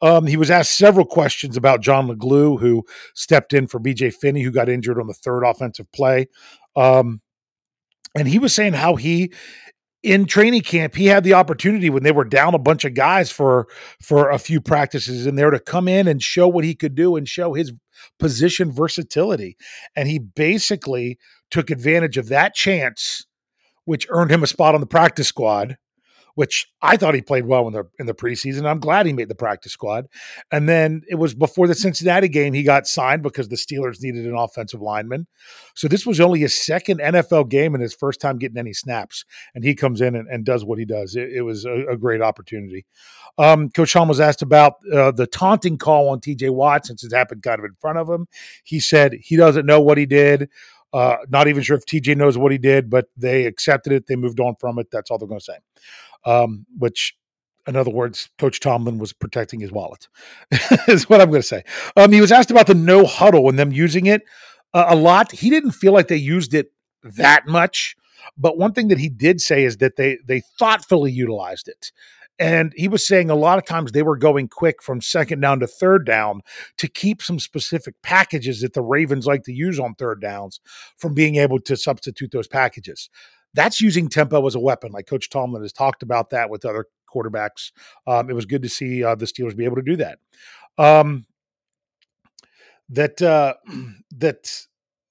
Um, 0.00 0.24
he 0.26 0.36
was 0.36 0.50
asked 0.50 0.78
several 0.78 1.04
questions 1.04 1.56
about 1.56 1.80
John 1.80 2.08
LeGlue, 2.08 2.60
who 2.60 2.84
stepped 3.14 3.52
in 3.52 3.66
for 3.66 3.80
BJ 3.80 4.14
Finney, 4.14 4.42
who 4.42 4.52
got 4.52 4.68
injured 4.68 5.00
on 5.00 5.08
the 5.08 5.14
third 5.14 5.42
offensive 5.42 5.90
play. 5.90 6.28
Um, 6.76 7.20
and 8.14 8.28
he 8.28 8.38
was 8.38 8.54
saying 8.54 8.74
how 8.74 8.94
he 8.94 9.32
in 10.08 10.24
training 10.24 10.62
camp 10.62 10.94
he 10.94 11.06
had 11.06 11.22
the 11.22 11.34
opportunity 11.34 11.90
when 11.90 12.02
they 12.02 12.12
were 12.12 12.24
down 12.24 12.54
a 12.54 12.58
bunch 12.58 12.84
of 12.86 12.94
guys 12.94 13.30
for 13.30 13.68
for 14.00 14.30
a 14.30 14.38
few 14.38 14.60
practices 14.60 15.26
in 15.26 15.34
there 15.34 15.50
to 15.50 15.60
come 15.60 15.86
in 15.86 16.08
and 16.08 16.22
show 16.22 16.48
what 16.48 16.64
he 16.64 16.74
could 16.74 16.94
do 16.94 17.14
and 17.16 17.28
show 17.28 17.52
his 17.52 17.72
position 18.18 18.72
versatility. 18.72 19.56
And 19.94 20.08
he 20.08 20.18
basically 20.18 21.18
took 21.50 21.70
advantage 21.70 22.16
of 22.16 22.28
that 22.28 22.54
chance 22.54 23.26
which 23.84 24.06
earned 24.10 24.30
him 24.30 24.42
a 24.42 24.46
spot 24.46 24.74
on 24.74 24.80
the 24.80 24.86
practice 24.86 25.28
squad 25.28 25.76
which 26.38 26.70
I 26.80 26.96
thought 26.96 27.16
he 27.16 27.20
played 27.20 27.46
well 27.46 27.66
in 27.66 27.72
the 27.72 27.82
in 27.98 28.06
the 28.06 28.14
preseason. 28.14 28.64
I'm 28.64 28.78
glad 28.78 29.06
he 29.06 29.12
made 29.12 29.28
the 29.28 29.34
practice 29.34 29.72
squad. 29.72 30.06
And 30.52 30.68
then 30.68 31.02
it 31.08 31.16
was 31.16 31.34
before 31.34 31.66
the 31.66 31.74
Cincinnati 31.74 32.28
game 32.28 32.52
he 32.52 32.62
got 32.62 32.86
signed 32.86 33.24
because 33.24 33.48
the 33.48 33.56
Steelers 33.56 34.00
needed 34.00 34.24
an 34.24 34.36
offensive 34.36 34.80
lineman. 34.80 35.26
So 35.74 35.88
this 35.88 36.06
was 36.06 36.20
only 36.20 36.38
his 36.38 36.56
second 36.56 37.00
NFL 37.00 37.48
game 37.48 37.74
and 37.74 37.82
his 37.82 37.92
first 37.92 38.20
time 38.20 38.38
getting 38.38 38.56
any 38.56 38.72
snaps. 38.72 39.24
And 39.52 39.64
he 39.64 39.74
comes 39.74 40.00
in 40.00 40.14
and, 40.14 40.28
and 40.28 40.44
does 40.44 40.64
what 40.64 40.78
he 40.78 40.84
does. 40.84 41.16
It, 41.16 41.28
it 41.32 41.42
was 41.42 41.64
a, 41.64 41.86
a, 41.88 41.96
great 41.96 42.22
opportunity. 42.22 42.86
Um, 43.36 43.68
Coach 43.70 43.88
Sean 43.88 44.06
was 44.06 44.20
asked 44.20 44.42
about 44.42 44.74
uh, 44.94 45.10
the 45.10 45.26
taunting 45.26 45.76
call 45.76 46.08
on 46.08 46.20
TJ 46.20 46.50
Watt 46.50 46.86
since 46.86 47.02
it 47.02 47.12
happened 47.12 47.42
kind 47.42 47.58
of 47.58 47.64
in 47.64 47.74
front 47.80 47.98
of 47.98 48.08
him. 48.08 48.28
He 48.62 48.78
said 48.78 49.14
he 49.20 49.34
doesn't 49.34 49.66
know 49.66 49.80
what 49.80 49.98
he 49.98 50.06
did. 50.06 50.50
Uh, 50.92 51.16
not 51.28 51.48
even 51.48 51.64
sure 51.64 51.76
if 51.76 51.84
TJ 51.84 52.16
knows 52.16 52.38
what 52.38 52.52
he 52.52 52.58
did, 52.58 52.88
but 52.88 53.06
they 53.16 53.44
accepted 53.44 53.92
it. 53.92 54.06
They 54.06 54.14
moved 54.14 54.38
on 54.38 54.54
from 54.60 54.78
it. 54.78 54.86
That's 54.92 55.10
all 55.10 55.18
they're 55.18 55.28
going 55.28 55.40
to 55.40 55.44
say 55.44 55.58
um, 56.24 56.66
which 56.76 57.14
in 57.68 57.76
other 57.76 57.90
words, 57.90 58.30
Coach 58.38 58.60
Tomlin 58.60 58.98
was 58.98 59.12
protecting 59.12 59.60
his 59.60 59.70
wallet, 59.70 60.08
is 60.88 61.08
what 61.08 61.20
I'm 61.20 61.28
going 61.28 61.42
to 61.42 61.46
say. 61.46 61.64
Um, 61.96 62.12
he 62.12 62.20
was 62.20 62.32
asked 62.32 62.50
about 62.50 62.66
the 62.66 62.74
no 62.74 63.04
huddle 63.04 63.48
and 63.48 63.58
them 63.58 63.72
using 63.72 64.06
it 64.06 64.22
uh, 64.72 64.86
a 64.88 64.96
lot. 64.96 65.32
He 65.32 65.50
didn't 65.50 65.72
feel 65.72 65.92
like 65.92 66.08
they 66.08 66.16
used 66.16 66.54
it 66.54 66.72
that 67.02 67.46
much, 67.46 67.94
but 68.38 68.56
one 68.56 68.72
thing 68.72 68.88
that 68.88 68.98
he 68.98 69.10
did 69.10 69.40
say 69.40 69.64
is 69.64 69.76
that 69.76 69.96
they 69.96 70.18
they 70.26 70.40
thoughtfully 70.58 71.12
utilized 71.12 71.68
it. 71.68 71.92
And 72.40 72.72
he 72.76 72.86
was 72.86 73.04
saying 73.04 73.30
a 73.30 73.34
lot 73.34 73.58
of 73.58 73.66
times 73.66 73.90
they 73.90 74.04
were 74.04 74.16
going 74.16 74.46
quick 74.46 74.80
from 74.80 75.00
second 75.00 75.40
down 75.40 75.58
to 75.58 75.66
third 75.66 76.06
down 76.06 76.42
to 76.76 76.86
keep 76.86 77.20
some 77.20 77.40
specific 77.40 77.96
packages 78.02 78.60
that 78.60 78.74
the 78.74 78.82
Ravens 78.82 79.26
like 79.26 79.42
to 79.44 79.52
use 79.52 79.80
on 79.80 79.94
third 79.94 80.20
downs 80.20 80.60
from 80.96 81.14
being 81.14 81.34
able 81.34 81.58
to 81.60 81.76
substitute 81.76 82.30
those 82.30 82.46
packages 82.46 83.10
that's 83.58 83.80
using 83.80 84.08
tempo 84.08 84.46
as 84.46 84.54
a 84.54 84.60
weapon. 84.60 84.92
Like 84.92 85.08
Coach 85.08 85.30
Tomlin 85.30 85.62
has 85.62 85.72
talked 85.72 86.04
about 86.04 86.30
that 86.30 86.48
with 86.48 86.64
other 86.64 86.86
quarterbacks. 87.12 87.72
Um, 88.06 88.30
it 88.30 88.34
was 88.34 88.46
good 88.46 88.62
to 88.62 88.68
see 88.68 89.02
uh, 89.02 89.16
the 89.16 89.26
Steelers 89.26 89.56
be 89.56 89.64
able 89.64 89.76
to 89.76 89.82
do 89.82 89.96
that. 89.96 90.20
Um, 90.78 91.26
that 92.90 93.20
uh, 93.20 93.54
that 94.18 94.48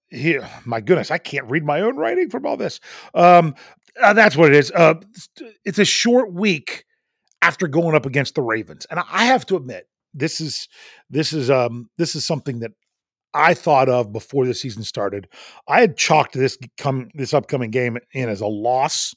here, 0.08 0.48
my 0.66 0.80
goodness, 0.80 1.12
I 1.12 1.18
can't 1.18 1.50
read 1.52 1.66
my 1.66 1.82
own 1.82 1.98
writing 1.98 2.30
from 2.30 2.46
all 2.46 2.56
this. 2.56 2.80
Um, 3.14 3.54
uh, 4.02 4.14
that's 4.14 4.38
what 4.38 4.50
it 4.50 4.56
is. 4.56 4.72
Uh, 4.72 4.94
it's 5.66 5.80
a 5.80 5.86
short 5.86 6.32
week 6.32 6.86
after 7.42 7.68
going 7.68 7.96
up 7.96 8.06
against 8.06 8.36
the 8.36 8.42
Ravens, 8.42 8.88
and 8.90 9.02
I 9.12 9.26
have 9.26 9.46
to 9.48 9.58
admit, 9.58 9.90
this 10.14 10.40
is 10.40 10.70
this 11.10 11.34
is 11.34 11.50
um 11.50 11.90
this 11.98 12.16
is 12.16 12.24
something 12.26 12.60
that 12.60 12.72
I 13.38 13.54
thought 13.54 13.88
of 13.88 14.12
before 14.12 14.48
the 14.48 14.54
season 14.56 14.84
started. 14.84 15.28
I 15.68 15.80
had 15.80 15.96
chalked 15.96 16.34
this 16.34 16.58
come 16.78 17.10
this 17.14 17.36
upcoming 17.36 17.70
game 17.70 18.00
in 18.14 18.30
as 18.30 18.42
a 18.42 18.48
loss 18.48 19.16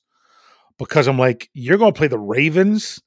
because 0.79 1.09
I'm 1.09 1.19
like, 1.19 1.49
you're 1.55 1.79
going 1.79 1.93
to 1.93 1.99
play 1.99 2.07
the 2.07 2.19
Ravens, 2.19 3.00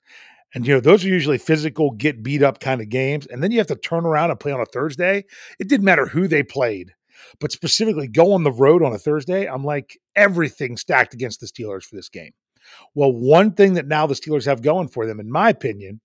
and 0.55 0.67
you 0.67 0.73
know 0.73 0.79
those 0.79 1.05
are 1.05 1.09
usually 1.09 1.37
physical, 1.37 1.91
get 1.91 2.23
beat 2.23 2.41
up 2.41 2.59
kind 2.59 2.81
of 2.81 2.89
games, 2.89 3.27
and 3.27 3.43
then 3.43 3.51
you 3.51 3.59
have 3.59 3.67
to 3.67 3.75
turn 3.75 4.05
around 4.05 4.31
and 4.31 4.39
play 4.39 4.51
on 4.51 4.59
a 4.59 4.65
Thursday. 4.65 5.23
It 5.59 5.69
didn't 5.69 5.85
matter 5.85 6.07
who 6.07 6.27
they 6.27 6.41
played, 6.41 6.91
but 7.39 7.51
specifically 7.51 8.07
go 8.07 8.33
on 8.33 8.43
the 8.43 8.51
road 8.51 8.81
on 8.81 8.93
a 8.93 8.97
Thursday. 8.97 9.45
I'm 9.45 9.63
like 9.63 9.99
everything 10.15 10.77
stacked 10.77 11.13
against 11.13 11.39
the 11.41 11.45
Steelers 11.45 11.83
for 11.83 11.95
this 11.95 12.09
game. 12.09 12.31
Well, 12.95 13.13
one 13.13 13.51
thing 13.51 13.75
that 13.75 13.87
now 13.87 14.07
the 14.07 14.15
Steelers 14.15 14.45
have 14.45 14.63
going 14.63 14.87
for 14.87 15.05
them, 15.05 15.19
in 15.19 15.31
my 15.31 15.49
opinion, 15.49 16.01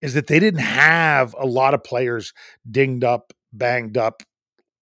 is 0.00 0.14
that 0.14 0.26
they 0.26 0.40
didn't 0.40 0.60
have 0.60 1.32
a 1.38 1.46
lot 1.46 1.74
of 1.74 1.84
players 1.84 2.32
dinged 2.68 3.04
up 3.04 3.32
banged 3.52 3.96
up 3.96 4.22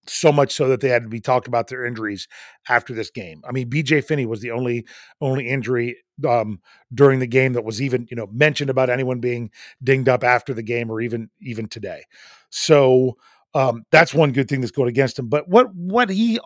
so 0.07 0.33
much 0.33 0.53
so 0.53 0.69
that 0.69 0.81
they 0.81 0.89
had 0.89 1.03
to 1.03 1.09
be 1.09 1.21
talked 1.21 1.47
about 1.47 1.69
their 1.69 1.85
injuries 1.85 2.27
after 2.69 2.95
this 2.95 3.11
game. 3.11 3.43
I 3.47 3.53
mean, 3.53 3.69
BJ 3.71 4.03
Finney 4.05 4.27
was 4.27 4.41
the 4.41 4.51
only 4.51 4.87
only 5.21 5.49
injury 5.49 5.97
um, 6.29 6.61
during 6.93 7.21
the 7.21 7.27
game 7.27 7.53
that 7.55 7.65
was 7.65 7.81
even 7.83 8.07
you 8.11 8.17
know 8.17 8.29
mentioned 8.33 8.71
about 8.71 8.91
anyone 8.91 9.21
being 9.21 9.51
dinged 9.83 10.09
up 10.09 10.25
after 10.25 10.55
the 10.55 10.63
game 10.63 10.91
or 10.91 11.01
even 11.01 11.31
even 11.41 11.69
today. 11.69 12.03
So 12.51 13.17
um, 13.55 13.85
that's 13.91 14.15
one 14.15 14.33
good 14.33 14.49
thing 14.49 14.61
that's 14.61 14.71
going 14.71 14.89
against 14.89 15.19
him. 15.19 15.29
But 15.29 15.49
what 15.49 15.75
what 15.75 16.11
he 16.11 16.39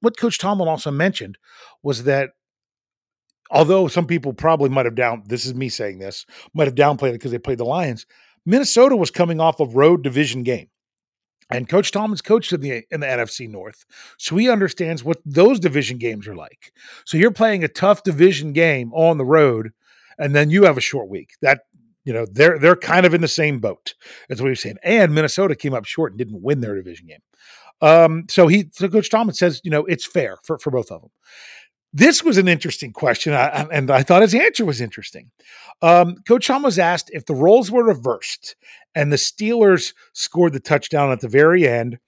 what 0.00 0.16
Coach 0.16 0.38
Tomlin 0.38 0.68
also 0.68 0.90
mentioned 0.90 1.38
was 1.82 2.04
that 2.04 2.30
although 3.50 3.88
some 3.88 4.06
people 4.06 4.32
probably 4.32 4.68
might 4.68 4.86
have 4.86 4.94
down 4.94 5.22
this 5.26 5.46
is 5.46 5.54
me 5.54 5.68
saying 5.68 5.98
this 5.98 6.26
might 6.54 6.66
have 6.66 6.74
downplayed 6.74 7.10
it 7.10 7.14
because 7.14 7.30
they 7.30 7.38
played 7.38 7.58
the 7.58 7.64
Lions. 7.64 8.06
Minnesota 8.44 8.96
was 8.96 9.10
coming 9.10 9.40
off 9.40 9.60
a 9.60 9.66
road 9.66 10.02
division 10.02 10.42
game. 10.42 10.68
And 11.52 11.68
Coach 11.68 11.92
Tomlin's 11.92 12.22
coached 12.22 12.52
in 12.52 12.60
the 12.60 12.84
in 12.90 13.00
the 13.00 13.06
NFC 13.06 13.48
North, 13.48 13.84
so 14.18 14.36
he 14.36 14.48
understands 14.48 15.04
what 15.04 15.18
those 15.24 15.60
division 15.60 15.98
games 15.98 16.26
are 16.26 16.34
like. 16.34 16.72
So 17.04 17.16
you're 17.16 17.30
playing 17.30 17.64
a 17.64 17.68
tough 17.68 18.02
division 18.02 18.52
game 18.52 18.92
on 18.94 19.18
the 19.18 19.24
road, 19.24 19.72
and 20.18 20.34
then 20.34 20.50
you 20.50 20.64
have 20.64 20.78
a 20.78 20.82
short 20.82 21.08
week. 21.08 21.34
That 21.42 21.60
you 22.04 22.12
know 22.12 22.26
they're 22.30 22.58
they're 22.58 22.76
kind 22.76 23.06
of 23.06 23.14
in 23.14 23.20
the 23.20 23.28
same 23.28 23.60
boat. 23.60 23.94
That's 24.28 24.40
what 24.40 24.48
he's 24.48 24.62
saying. 24.62 24.78
And 24.82 25.14
Minnesota 25.14 25.54
came 25.54 25.74
up 25.74 25.84
short 25.84 26.12
and 26.12 26.18
didn't 26.18 26.42
win 26.42 26.60
their 26.60 26.74
division 26.74 27.06
game. 27.06 27.22
Um, 27.80 28.26
so 28.28 28.46
he 28.46 28.70
so 28.72 28.88
Coach 28.88 29.10
Tomlin 29.10 29.34
says 29.34 29.60
you 29.64 29.70
know 29.70 29.84
it's 29.86 30.06
fair 30.06 30.38
for 30.44 30.58
for 30.58 30.70
both 30.70 30.90
of 30.90 31.02
them. 31.02 31.10
This 31.92 32.24
was 32.24 32.38
an 32.38 32.48
interesting 32.48 32.92
question, 32.92 33.34
and 33.34 33.90
I 33.90 34.02
thought 34.02 34.22
his 34.22 34.34
answer 34.34 34.64
was 34.64 34.80
interesting. 34.80 35.30
Um, 35.82 36.16
Coach 36.26 36.46
Tom 36.46 36.62
was 36.62 36.78
asked 36.78 37.10
if 37.12 37.26
the 37.26 37.34
roles 37.34 37.70
were 37.70 37.84
reversed 37.84 38.56
and 38.94 39.12
the 39.12 39.16
Steelers 39.16 39.92
scored 40.14 40.54
the 40.54 40.60
touchdown 40.60 41.12
at 41.12 41.20
the 41.20 41.28
very 41.28 41.68
end, 41.68 41.98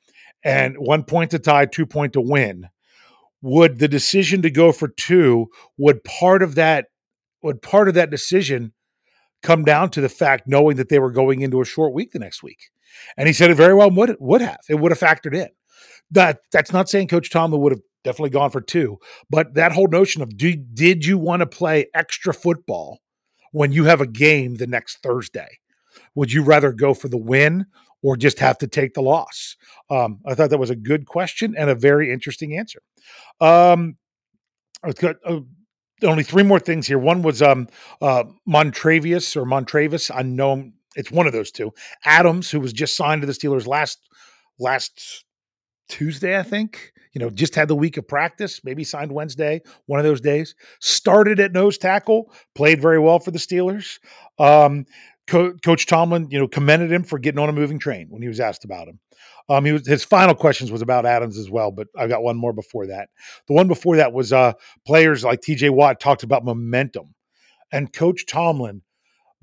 and 0.42 0.76
one 0.78 1.04
point 1.04 1.32
to 1.32 1.38
tie, 1.38 1.66
two 1.66 1.84
point 1.84 2.14
to 2.14 2.20
win. 2.20 2.68
Would 3.42 3.78
the 3.78 3.88
decision 3.88 4.40
to 4.42 4.50
go 4.50 4.72
for 4.72 4.88
two 4.88 5.48
would 5.76 6.02
part 6.02 6.42
of 6.42 6.54
that 6.54 6.86
would 7.42 7.60
part 7.60 7.88
of 7.88 7.94
that 7.94 8.10
decision 8.10 8.72
come 9.42 9.64
down 9.64 9.90
to 9.90 10.00
the 10.00 10.08
fact 10.08 10.48
knowing 10.48 10.78
that 10.78 10.88
they 10.88 10.98
were 10.98 11.10
going 11.10 11.42
into 11.42 11.60
a 11.60 11.66
short 11.66 11.92
week 11.92 12.12
the 12.12 12.18
next 12.18 12.42
week? 12.42 12.70
And 13.18 13.26
he 13.26 13.34
said 13.34 13.50
it 13.50 13.56
very 13.56 13.74
well 13.74 13.90
would 13.90 14.16
would 14.18 14.40
have 14.40 14.60
it 14.70 14.76
would 14.76 14.92
have 14.92 15.00
factored 15.00 15.34
in. 15.34 15.48
That 16.10 16.38
that's 16.52 16.72
not 16.72 16.88
saying 16.88 17.08
Coach 17.08 17.28
Tomlin 17.28 17.60
would 17.60 17.72
have 17.72 17.82
definitely 18.04 18.30
gone 18.30 18.50
for 18.50 18.60
two. 18.60 18.98
But 19.28 19.54
that 19.54 19.72
whole 19.72 19.88
notion 19.88 20.22
of 20.22 20.36
do, 20.36 20.54
did 20.54 21.04
you 21.04 21.18
want 21.18 21.40
to 21.40 21.46
play 21.46 21.86
extra 21.94 22.32
football 22.32 23.00
when 23.52 23.72
you 23.72 23.84
have 23.84 24.00
a 24.00 24.06
game 24.06 24.56
the 24.56 24.66
next 24.66 24.98
Thursday? 25.02 25.58
Would 26.14 26.32
you 26.32 26.42
rather 26.42 26.72
go 26.72 26.94
for 26.94 27.08
the 27.08 27.18
win 27.18 27.66
or 28.02 28.16
just 28.16 28.38
have 28.38 28.58
to 28.58 28.66
take 28.66 28.94
the 28.94 29.02
loss? 29.02 29.56
Um, 29.90 30.20
I 30.26 30.34
thought 30.34 30.50
that 30.50 30.58
was 30.58 30.70
a 30.70 30.76
good 30.76 31.06
question 31.06 31.54
and 31.56 31.70
a 31.70 31.74
very 31.74 32.12
interesting 32.12 32.56
answer. 32.56 32.80
Um, 33.40 33.96
I've 34.84 34.96
got 34.96 35.16
uh, 35.24 35.40
only 36.02 36.22
three 36.22 36.42
more 36.42 36.60
things 36.60 36.86
here. 36.86 36.98
One 36.98 37.22
was 37.22 37.42
um, 37.42 37.68
uh, 38.00 38.24
Montravius 38.48 39.36
or 39.36 39.44
Montravis. 39.44 40.10
I 40.14 40.22
know 40.22 40.70
it's 40.96 41.10
one 41.10 41.26
of 41.26 41.32
those 41.32 41.50
two. 41.50 41.72
Adams, 42.04 42.50
who 42.50 42.60
was 42.60 42.72
just 42.72 42.96
signed 42.96 43.22
to 43.22 43.26
the 43.26 43.32
Steelers 43.32 43.66
last 43.66 43.98
last 44.58 45.24
Tuesday, 45.88 46.38
I 46.38 46.42
think 46.42 46.94
you 47.14 47.20
know, 47.20 47.30
just 47.30 47.54
had 47.54 47.68
the 47.68 47.76
week 47.76 47.96
of 47.96 48.06
practice, 48.06 48.60
maybe 48.64 48.84
signed 48.84 49.12
Wednesday, 49.12 49.62
one 49.86 50.00
of 50.00 50.04
those 50.04 50.20
days. 50.20 50.54
Started 50.80 51.38
at 51.40 51.52
nose 51.52 51.78
tackle, 51.78 52.32
played 52.54 52.82
very 52.82 52.98
well 52.98 53.20
for 53.20 53.30
the 53.30 53.38
Steelers. 53.38 54.00
Um, 54.38 54.84
Co- 55.26 55.54
Coach 55.64 55.86
Tomlin, 55.86 56.28
you 56.30 56.38
know, 56.38 56.48
commended 56.48 56.92
him 56.92 57.02
for 57.02 57.18
getting 57.18 57.38
on 57.38 57.48
a 57.48 57.52
moving 57.52 57.78
train 57.78 58.08
when 58.10 58.20
he 58.20 58.28
was 58.28 58.40
asked 58.40 58.64
about 58.64 58.88
him. 58.88 58.98
Um, 59.48 59.64
he 59.64 59.72
was 59.72 59.86
his 59.86 60.04
final 60.04 60.34
questions 60.34 60.72
was 60.72 60.82
about 60.82 61.06
Adams 61.06 61.38
as 61.38 61.50
well, 61.50 61.70
but 61.70 61.86
I've 61.96 62.08
got 62.08 62.22
one 62.22 62.36
more 62.36 62.52
before 62.52 62.88
that. 62.88 63.08
The 63.46 63.54
one 63.54 63.68
before 63.68 63.96
that 63.96 64.12
was 64.12 64.32
uh, 64.32 64.54
players 64.86 65.22
like 65.24 65.40
T.J. 65.40 65.70
Watt 65.70 66.00
talked 66.00 66.24
about 66.24 66.44
momentum, 66.44 67.14
and 67.70 67.92
Coach 67.92 68.26
Tomlin 68.26 68.82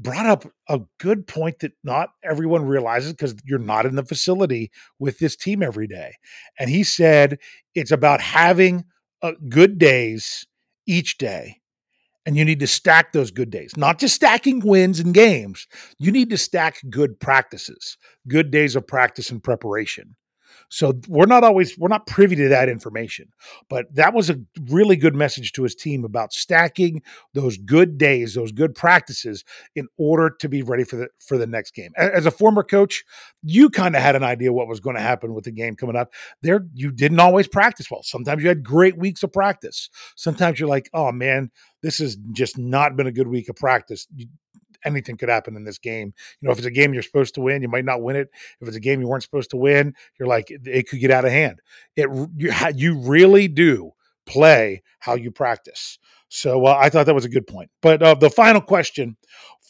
brought 0.02 0.26
up 0.26 0.46
a 0.70 0.80
good 1.00 1.28
point 1.28 1.60
that 1.60 1.74
not 1.84 2.10
everyone 2.24 2.66
realizes 2.66 3.14
because 3.14 3.36
you're 3.46 3.60
not 3.60 3.86
in 3.86 3.96
the 3.96 4.06
facility 4.06 4.72
with 5.00 5.20
this 5.20 5.36
team 5.36 5.62
every 5.62 5.88
day. 5.88 6.14
And 6.60 6.70
he 6.70 6.84
said 6.84 7.40
it's 7.76 7.92
about 7.92 8.22
having 8.22 8.86
uh, 9.22 9.34
good 9.50 9.78
days 9.78 10.46
each 10.88 11.18
day. 11.18 11.58
And 12.26 12.38
you 12.38 12.46
need 12.46 12.60
to 12.60 12.68
stack 12.68 13.14
those 13.14 13.32
good 13.32 13.50
days, 13.50 13.76
not 13.76 13.98
just 13.98 14.14
stacking 14.14 14.60
wins 14.60 15.00
and 15.00 15.14
games. 15.14 15.66
You 15.98 16.12
need 16.12 16.30
to 16.30 16.38
stack 16.38 16.80
good 16.90 17.20
practices, 17.20 17.98
good 18.28 18.52
days 18.52 18.76
of 18.76 18.86
practice 18.86 19.32
and 19.32 19.44
preparation. 19.44 20.16
So 20.70 20.94
we're 21.08 21.26
not 21.26 21.44
always 21.44 21.78
we're 21.78 21.88
not 21.88 22.08
privy 22.08 22.36
to 22.38 22.50
that 22.50 22.70
information. 22.70 23.30
But 23.70 23.94
that 23.96 24.14
was 24.14 24.30
a 24.30 24.40
really 24.70 24.96
good 24.96 25.16
message 25.16 25.52
to 25.54 25.64
his 25.64 25.76
team 25.76 26.04
about 26.06 26.34
stacking 26.34 27.02
those 27.34 27.58
good 27.58 27.98
days, 27.98 28.34
those 28.34 28.52
good 28.52 28.76
practices 28.76 29.44
in 29.76 29.88
order 29.98 30.30
to 30.40 30.50
be 30.50 30.62
ready 30.62 30.84
for 30.84 30.96
the 30.96 31.08
for 31.20 31.38
the 31.38 31.48
next 31.48 31.74
game. 31.74 31.92
As 31.98 32.26
a 32.26 32.32
former 32.32 32.64
coach, 32.64 33.04
you 33.44 33.70
kind 33.70 33.96
of 33.96 34.02
had 34.02 34.16
an 34.16 34.24
idea 34.24 34.54
what 34.54 34.68
was 34.68 34.80
going 34.80 34.96
to 34.96 35.02
happen 35.02 35.34
with 35.34 35.46
the 35.46 35.52
game 35.52 35.76
coming 35.76 35.96
up. 35.96 36.14
There 36.42 36.66
you 36.74 36.92
didn't 36.92 37.20
always 37.20 37.48
practice 37.48 37.90
well. 37.90 38.04
Sometimes 38.04 38.42
you 38.44 38.50
had 38.50 38.64
great 38.64 38.98
weeks 38.98 39.24
of 39.24 39.34
practice. 39.34 39.90
Sometimes 40.16 40.60
you're 40.60 40.70
like, 40.70 40.90
"Oh 40.94 41.12
man, 41.12 41.52
this 41.82 42.00
has 42.00 42.18
just 42.32 42.58
not 42.58 42.96
been 42.96 43.08
a 43.08 43.12
good 43.12 43.28
week 43.28 43.50
of 43.50 43.56
practice." 43.56 44.08
Anything 44.86 45.18
could 45.18 45.30
happen 45.30 45.56
in 45.56 45.64
this 45.64 45.78
game. 45.78 46.14
You 46.40 46.48
know, 46.48 46.52
if 46.52 46.58
it's 46.58 46.68
a 46.68 46.72
game 46.72 46.94
you're 46.94 47.04
supposed 47.04 47.36
to 47.36 47.42
win, 47.42 47.62
you 47.62 47.70
might 47.70 47.86
not 47.86 48.02
win 48.02 48.16
it. 48.16 48.30
If 48.60 48.68
it's 48.68 48.78
a 48.78 48.82
game 48.82 49.02
you 49.02 49.08
weren't 49.08 49.24
supposed 49.24 49.52
to 49.52 49.58
win, 49.58 49.94
you're 50.20 50.28
like 50.28 50.48
it 50.50 50.90
could 50.90 51.00
get 51.00 51.12
out 51.12 51.26
of 51.26 51.32
hand. 51.32 51.62
It 51.96 52.10
you 52.36 52.52
you 52.76 53.00
really 53.00 53.48
do 53.48 53.92
play 54.26 54.82
how 55.00 55.16
you 55.16 55.32
practice. 55.32 55.98
So 56.30 56.66
uh, 56.66 56.78
I 56.80 56.90
thought 56.90 57.06
that 57.08 57.16
was 57.16 57.26
a 57.26 57.30
good 57.30 57.48
point. 57.48 57.70
But 57.82 58.02
uh, 58.02 58.16
the 58.16 58.30
final 58.30 58.62
question 58.62 59.18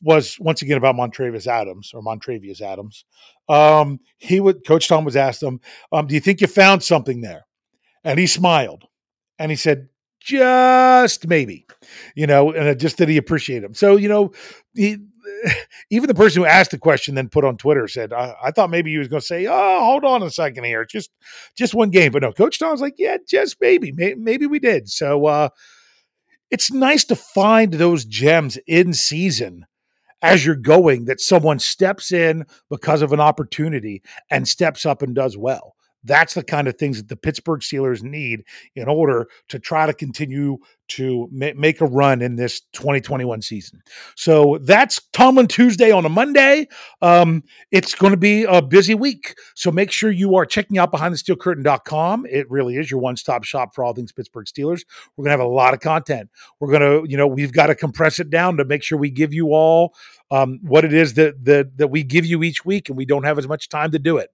was 0.04 0.40
once 0.40 0.62
again 0.62 0.78
about 0.78 0.96
Montravius 0.96 1.48
Adams 1.48 1.92
or 1.94 2.02
Montravius 2.02 2.62
Adams. 2.62 3.06
Um, 3.50 4.00
he 4.18 4.40
would 4.40 4.66
Coach 4.66 4.88
Tom 4.88 5.04
was 5.04 5.16
asked 5.16 5.44
him, 5.44 5.60
um, 5.92 6.08
"Do 6.08 6.16
you 6.16 6.22
think 6.22 6.42
you 6.42 6.48
found 6.48 6.84
something 6.84 7.22
there?" 7.22 7.46
And 8.04 8.20
he 8.20 8.28
smiled, 8.28 8.86
and 9.38 9.52
he 9.52 9.58
said, 9.58 9.90
just 10.22 11.28
maybe, 11.28 11.66
you 12.16 12.28
know, 12.28 12.52
and 12.52 12.80
just 12.80 12.98
that 12.98 13.10
he 13.10 13.18
appreciated 13.18 13.66
him. 13.66 13.74
So, 13.74 13.98
you 13.98 14.08
know, 14.08 14.32
he, 14.76 14.98
even 15.90 16.08
the 16.08 16.14
person 16.14 16.42
who 16.42 16.48
asked 16.48 16.72
the 16.72 16.78
question 16.78 17.16
then 17.16 17.28
put 17.28 17.44
on 17.44 17.58
Twitter 17.58 17.88
said, 17.88 18.14
I, 18.14 18.36
I 18.44 18.52
thought 18.52 18.70
maybe 18.70 18.92
he 18.92 18.98
was 18.98 19.08
going 19.08 19.20
to 19.22 19.26
say, 19.26 19.48
oh, 19.50 19.80
hold 19.84 20.06
on 20.06 20.24
a 20.24 20.30
second 20.30 20.64
here. 20.64 20.86
Just, 20.86 21.10
just 21.58 21.74
one 21.74 21.90
game. 21.90 22.12
But 22.12 22.22
no, 22.22 22.32
Coach 22.32 22.60
Tom 22.60 22.72
was 22.72 22.82
like, 22.82 22.96
yeah, 22.98 23.18
just 23.28 23.58
maybe, 23.60 23.92
maybe, 23.92 24.16
maybe 24.16 24.46
we 24.46 24.60
did. 24.60 24.90
So, 24.90 25.26
uh, 25.26 25.50
it's 26.52 26.72
nice 26.72 27.06
to 27.06 27.16
find 27.16 27.74
those 27.74 28.06
gems 28.06 28.58
in 28.68 28.94
season 28.94 29.66
as 30.22 30.46
you're 30.46 30.56
going 30.56 31.06
that 31.06 31.22
someone 31.22 31.60
steps 31.60 32.12
in 32.12 32.46
because 32.70 33.02
of 33.02 33.14
an 33.14 33.20
opportunity 33.20 34.04
and 34.30 34.48
steps 34.48 34.86
up 34.86 35.02
and 35.02 35.16
does 35.16 35.38
well. 35.38 35.76
That's 36.04 36.34
the 36.34 36.44
kind 36.44 36.68
of 36.68 36.78
things 36.78 36.98
that 36.98 37.10
the 37.10 37.16
Pittsburgh 37.16 37.62
Steelers 37.62 38.02
need 38.02 38.44
in 38.76 38.88
order 38.88 39.28
to 39.50 39.60
try 39.60 39.86
to 39.86 39.94
continue 39.94 40.58
to 40.90 41.30
ma- 41.32 41.52
make 41.56 41.80
a 41.80 41.86
run 41.86 42.22
in 42.22 42.36
this 42.36 42.62
2021 42.74 43.42
season. 43.42 43.82
So 44.16 44.58
that's 44.62 45.00
Tomlin 45.14 45.48
Tuesday 45.48 45.92
on 45.92 46.06
a 46.06 46.10
Monday. 46.10 46.68
Um, 47.02 47.44
it's 47.72 47.96
going 47.96 48.12
to 48.12 48.18
be 48.18 48.44
a 48.44 48.62
busy 48.62 48.94
week. 48.94 49.36
So 49.56 49.72
make 49.72 49.92
sure 49.92 50.12
you 50.12 50.36
are 50.36 50.46
checking 50.46 50.78
out 50.78 50.92
behindthesteelcurtain.com. 50.92 52.26
It 52.30 52.50
really 52.50 52.76
is 52.76 52.92
your 52.92 53.00
one 53.00 53.16
stop 53.16 53.44
shop 53.46 53.74
for 53.74 53.84
all 53.84 53.94
things 53.94 54.12
Pittsburgh 54.12 54.48
Steelers. 54.48 54.84
We're 55.16 55.24
going 55.24 55.38
to 55.38 55.44
have 55.44 55.48
a 55.48 55.54
lot 55.54 55.74
of 55.74 55.80
content. 55.80 56.30
We're 56.60 56.78
going 56.78 57.04
to, 57.04 57.10
you 57.10 57.16
know, 57.16 57.28
we've 57.28 57.54
got 57.54 57.68
to 57.68 57.76
compress 57.76 58.20
it 58.20 58.30
down 58.30 58.58
to 58.58 58.66
make 58.66 58.84
sure 58.84 58.98
we 58.98 59.12
give 59.12 59.34
you 59.34 59.54
all 59.54 59.96
um, 60.30 60.60
what 60.62 60.84
it 60.84 60.94
is 60.94 61.14
that, 61.14 61.44
that, 61.46 61.78
that 61.78 61.88
we 61.88 62.04
give 62.04 62.26
you 62.26 62.44
each 62.44 62.66
week, 62.66 62.90
and 62.90 62.98
we 62.98 63.06
don't 63.06 63.24
have 63.24 63.38
as 63.38 63.48
much 63.48 63.70
time 63.70 63.92
to 63.92 64.00
do 64.00 64.18
it. 64.18 64.30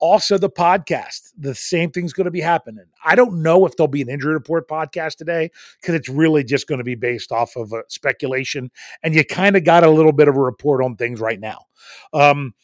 Also, 0.00 0.36
the 0.36 0.50
podcast, 0.50 1.30
the 1.38 1.54
same 1.54 1.90
thing's 1.90 2.12
going 2.12 2.26
to 2.26 2.30
be 2.30 2.40
happening. 2.40 2.84
I 3.04 3.14
don't 3.14 3.42
know 3.42 3.64
if 3.64 3.76
there'll 3.76 3.88
be 3.88 4.02
an 4.02 4.08
injury 4.08 4.34
report 4.34 4.68
podcast 4.68 5.16
today 5.16 5.50
because 5.80 5.94
it's 5.94 6.08
really 6.08 6.44
just 6.44 6.66
going 6.66 6.78
to 6.78 6.84
be 6.84 6.94
based 6.94 7.32
off 7.32 7.56
of 7.56 7.72
uh, 7.72 7.82
speculation. 7.88 8.70
And 9.02 9.14
you 9.14 9.24
kind 9.24 9.56
of 9.56 9.64
got 9.64 9.84
a 9.84 9.90
little 9.90 10.12
bit 10.12 10.28
of 10.28 10.36
a 10.36 10.40
report 10.40 10.82
on 10.82 10.96
things 10.96 11.20
right 11.20 11.40
now. 11.40 11.66
Um, 12.12 12.54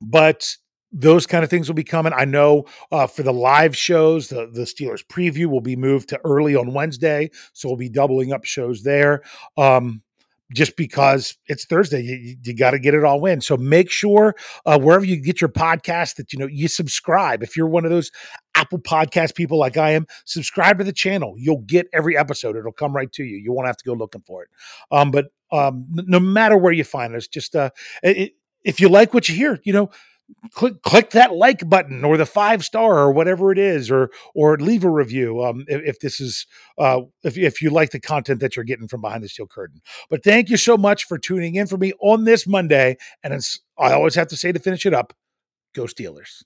but 0.00 0.56
those 0.92 1.26
kind 1.26 1.44
of 1.44 1.50
things 1.50 1.68
will 1.68 1.74
be 1.74 1.84
coming. 1.84 2.12
I 2.14 2.24
know 2.24 2.64
uh, 2.90 3.06
for 3.06 3.22
the 3.22 3.32
live 3.32 3.76
shows, 3.76 4.28
the, 4.28 4.48
the 4.52 4.62
Steelers 4.62 5.04
preview 5.04 5.46
will 5.46 5.60
be 5.60 5.76
moved 5.76 6.08
to 6.10 6.20
early 6.24 6.56
on 6.56 6.72
Wednesday. 6.72 7.30
So 7.52 7.68
we'll 7.68 7.76
be 7.76 7.88
doubling 7.88 8.32
up 8.32 8.44
shows 8.44 8.82
there. 8.82 9.22
Um, 9.58 10.02
just 10.52 10.76
because 10.76 11.36
it's 11.46 11.64
Thursday, 11.64 12.02
you, 12.02 12.36
you 12.42 12.54
got 12.54 12.70
to 12.72 12.78
get 12.78 12.94
it 12.94 13.04
all 13.04 13.24
in. 13.26 13.40
So 13.40 13.56
make 13.56 13.90
sure 13.90 14.34
uh, 14.64 14.78
wherever 14.78 15.04
you 15.04 15.16
get 15.16 15.40
your 15.40 15.50
podcast 15.50 16.16
that 16.16 16.32
you 16.32 16.38
know 16.38 16.46
you 16.46 16.68
subscribe. 16.68 17.42
If 17.42 17.56
you're 17.56 17.68
one 17.68 17.84
of 17.84 17.90
those 17.90 18.10
Apple 18.54 18.78
Podcast 18.78 19.34
people 19.34 19.58
like 19.58 19.76
I 19.76 19.90
am, 19.90 20.06
subscribe 20.24 20.78
to 20.78 20.84
the 20.84 20.92
channel. 20.92 21.34
You'll 21.36 21.62
get 21.62 21.88
every 21.92 22.16
episode. 22.16 22.56
It'll 22.56 22.72
come 22.72 22.94
right 22.94 23.10
to 23.12 23.24
you. 23.24 23.36
You 23.36 23.52
won't 23.52 23.66
have 23.66 23.76
to 23.78 23.84
go 23.84 23.92
looking 23.92 24.22
for 24.22 24.42
it. 24.42 24.50
Um, 24.90 25.10
but 25.10 25.26
um, 25.52 25.86
no 25.90 26.20
matter 26.20 26.56
where 26.56 26.72
you 26.72 26.84
find 26.84 27.14
us, 27.14 27.26
just 27.26 27.54
uh, 27.56 27.70
it, 28.02 28.32
if 28.64 28.80
you 28.80 28.88
like 28.88 29.14
what 29.14 29.28
you 29.28 29.34
hear, 29.34 29.60
you 29.64 29.72
know 29.72 29.90
click 30.52 30.82
click 30.82 31.10
that 31.10 31.34
like 31.34 31.68
button 31.68 32.04
or 32.04 32.16
the 32.16 32.26
five 32.26 32.64
star 32.64 32.98
or 32.98 33.12
whatever 33.12 33.52
it 33.52 33.58
is 33.58 33.90
or 33.90 34.10
or 34.34 34.56
leave 34.56 34.84
a 34.84 34.90
review 34.90 35.42
um, 35.44 35.64
if, 35.68 35.82
if, 35.84 36.00
this 36.00 36.20
is 36.20 36.46
uh, 36.78 37.00
if, 37.22 37.36
if 37.36 37.62
you 37.62 37.70
like 37.70 37.90
the 37.90 38.00
content 38.00 38.40
that 38.40 38.56
you're 38.56 38.64
getting 38.64 38.88
from 38.88 39.00
behind 39.00 39.22
the 39.22 39.28
steel 39.28 39.46
curtain. 39.46 39.80
But 40.10 40.24
thank 40.24 40.48
you 40.50 40.56
so 40.56 40.76
much 40.76 41.04
for 41.04 41.18
tuning 41.18 41.54
in 41.54 41.66
for 41.66 41.76
me 41.76 41.92
on 42.00 42.24
this 42.24 42.46
monday 42.46 42.96
and 43.22 43.34
i 43.78 43.92
always 43.92 44.14
have 44.14 44.28
to 44.28 44.36
say 44.36 44.52
to 44.52 44.58
finish 44.58 44.86
it 44.86 44.94
up 44.94 45.12
go 45.74 45.84
steelers 45.84 46.42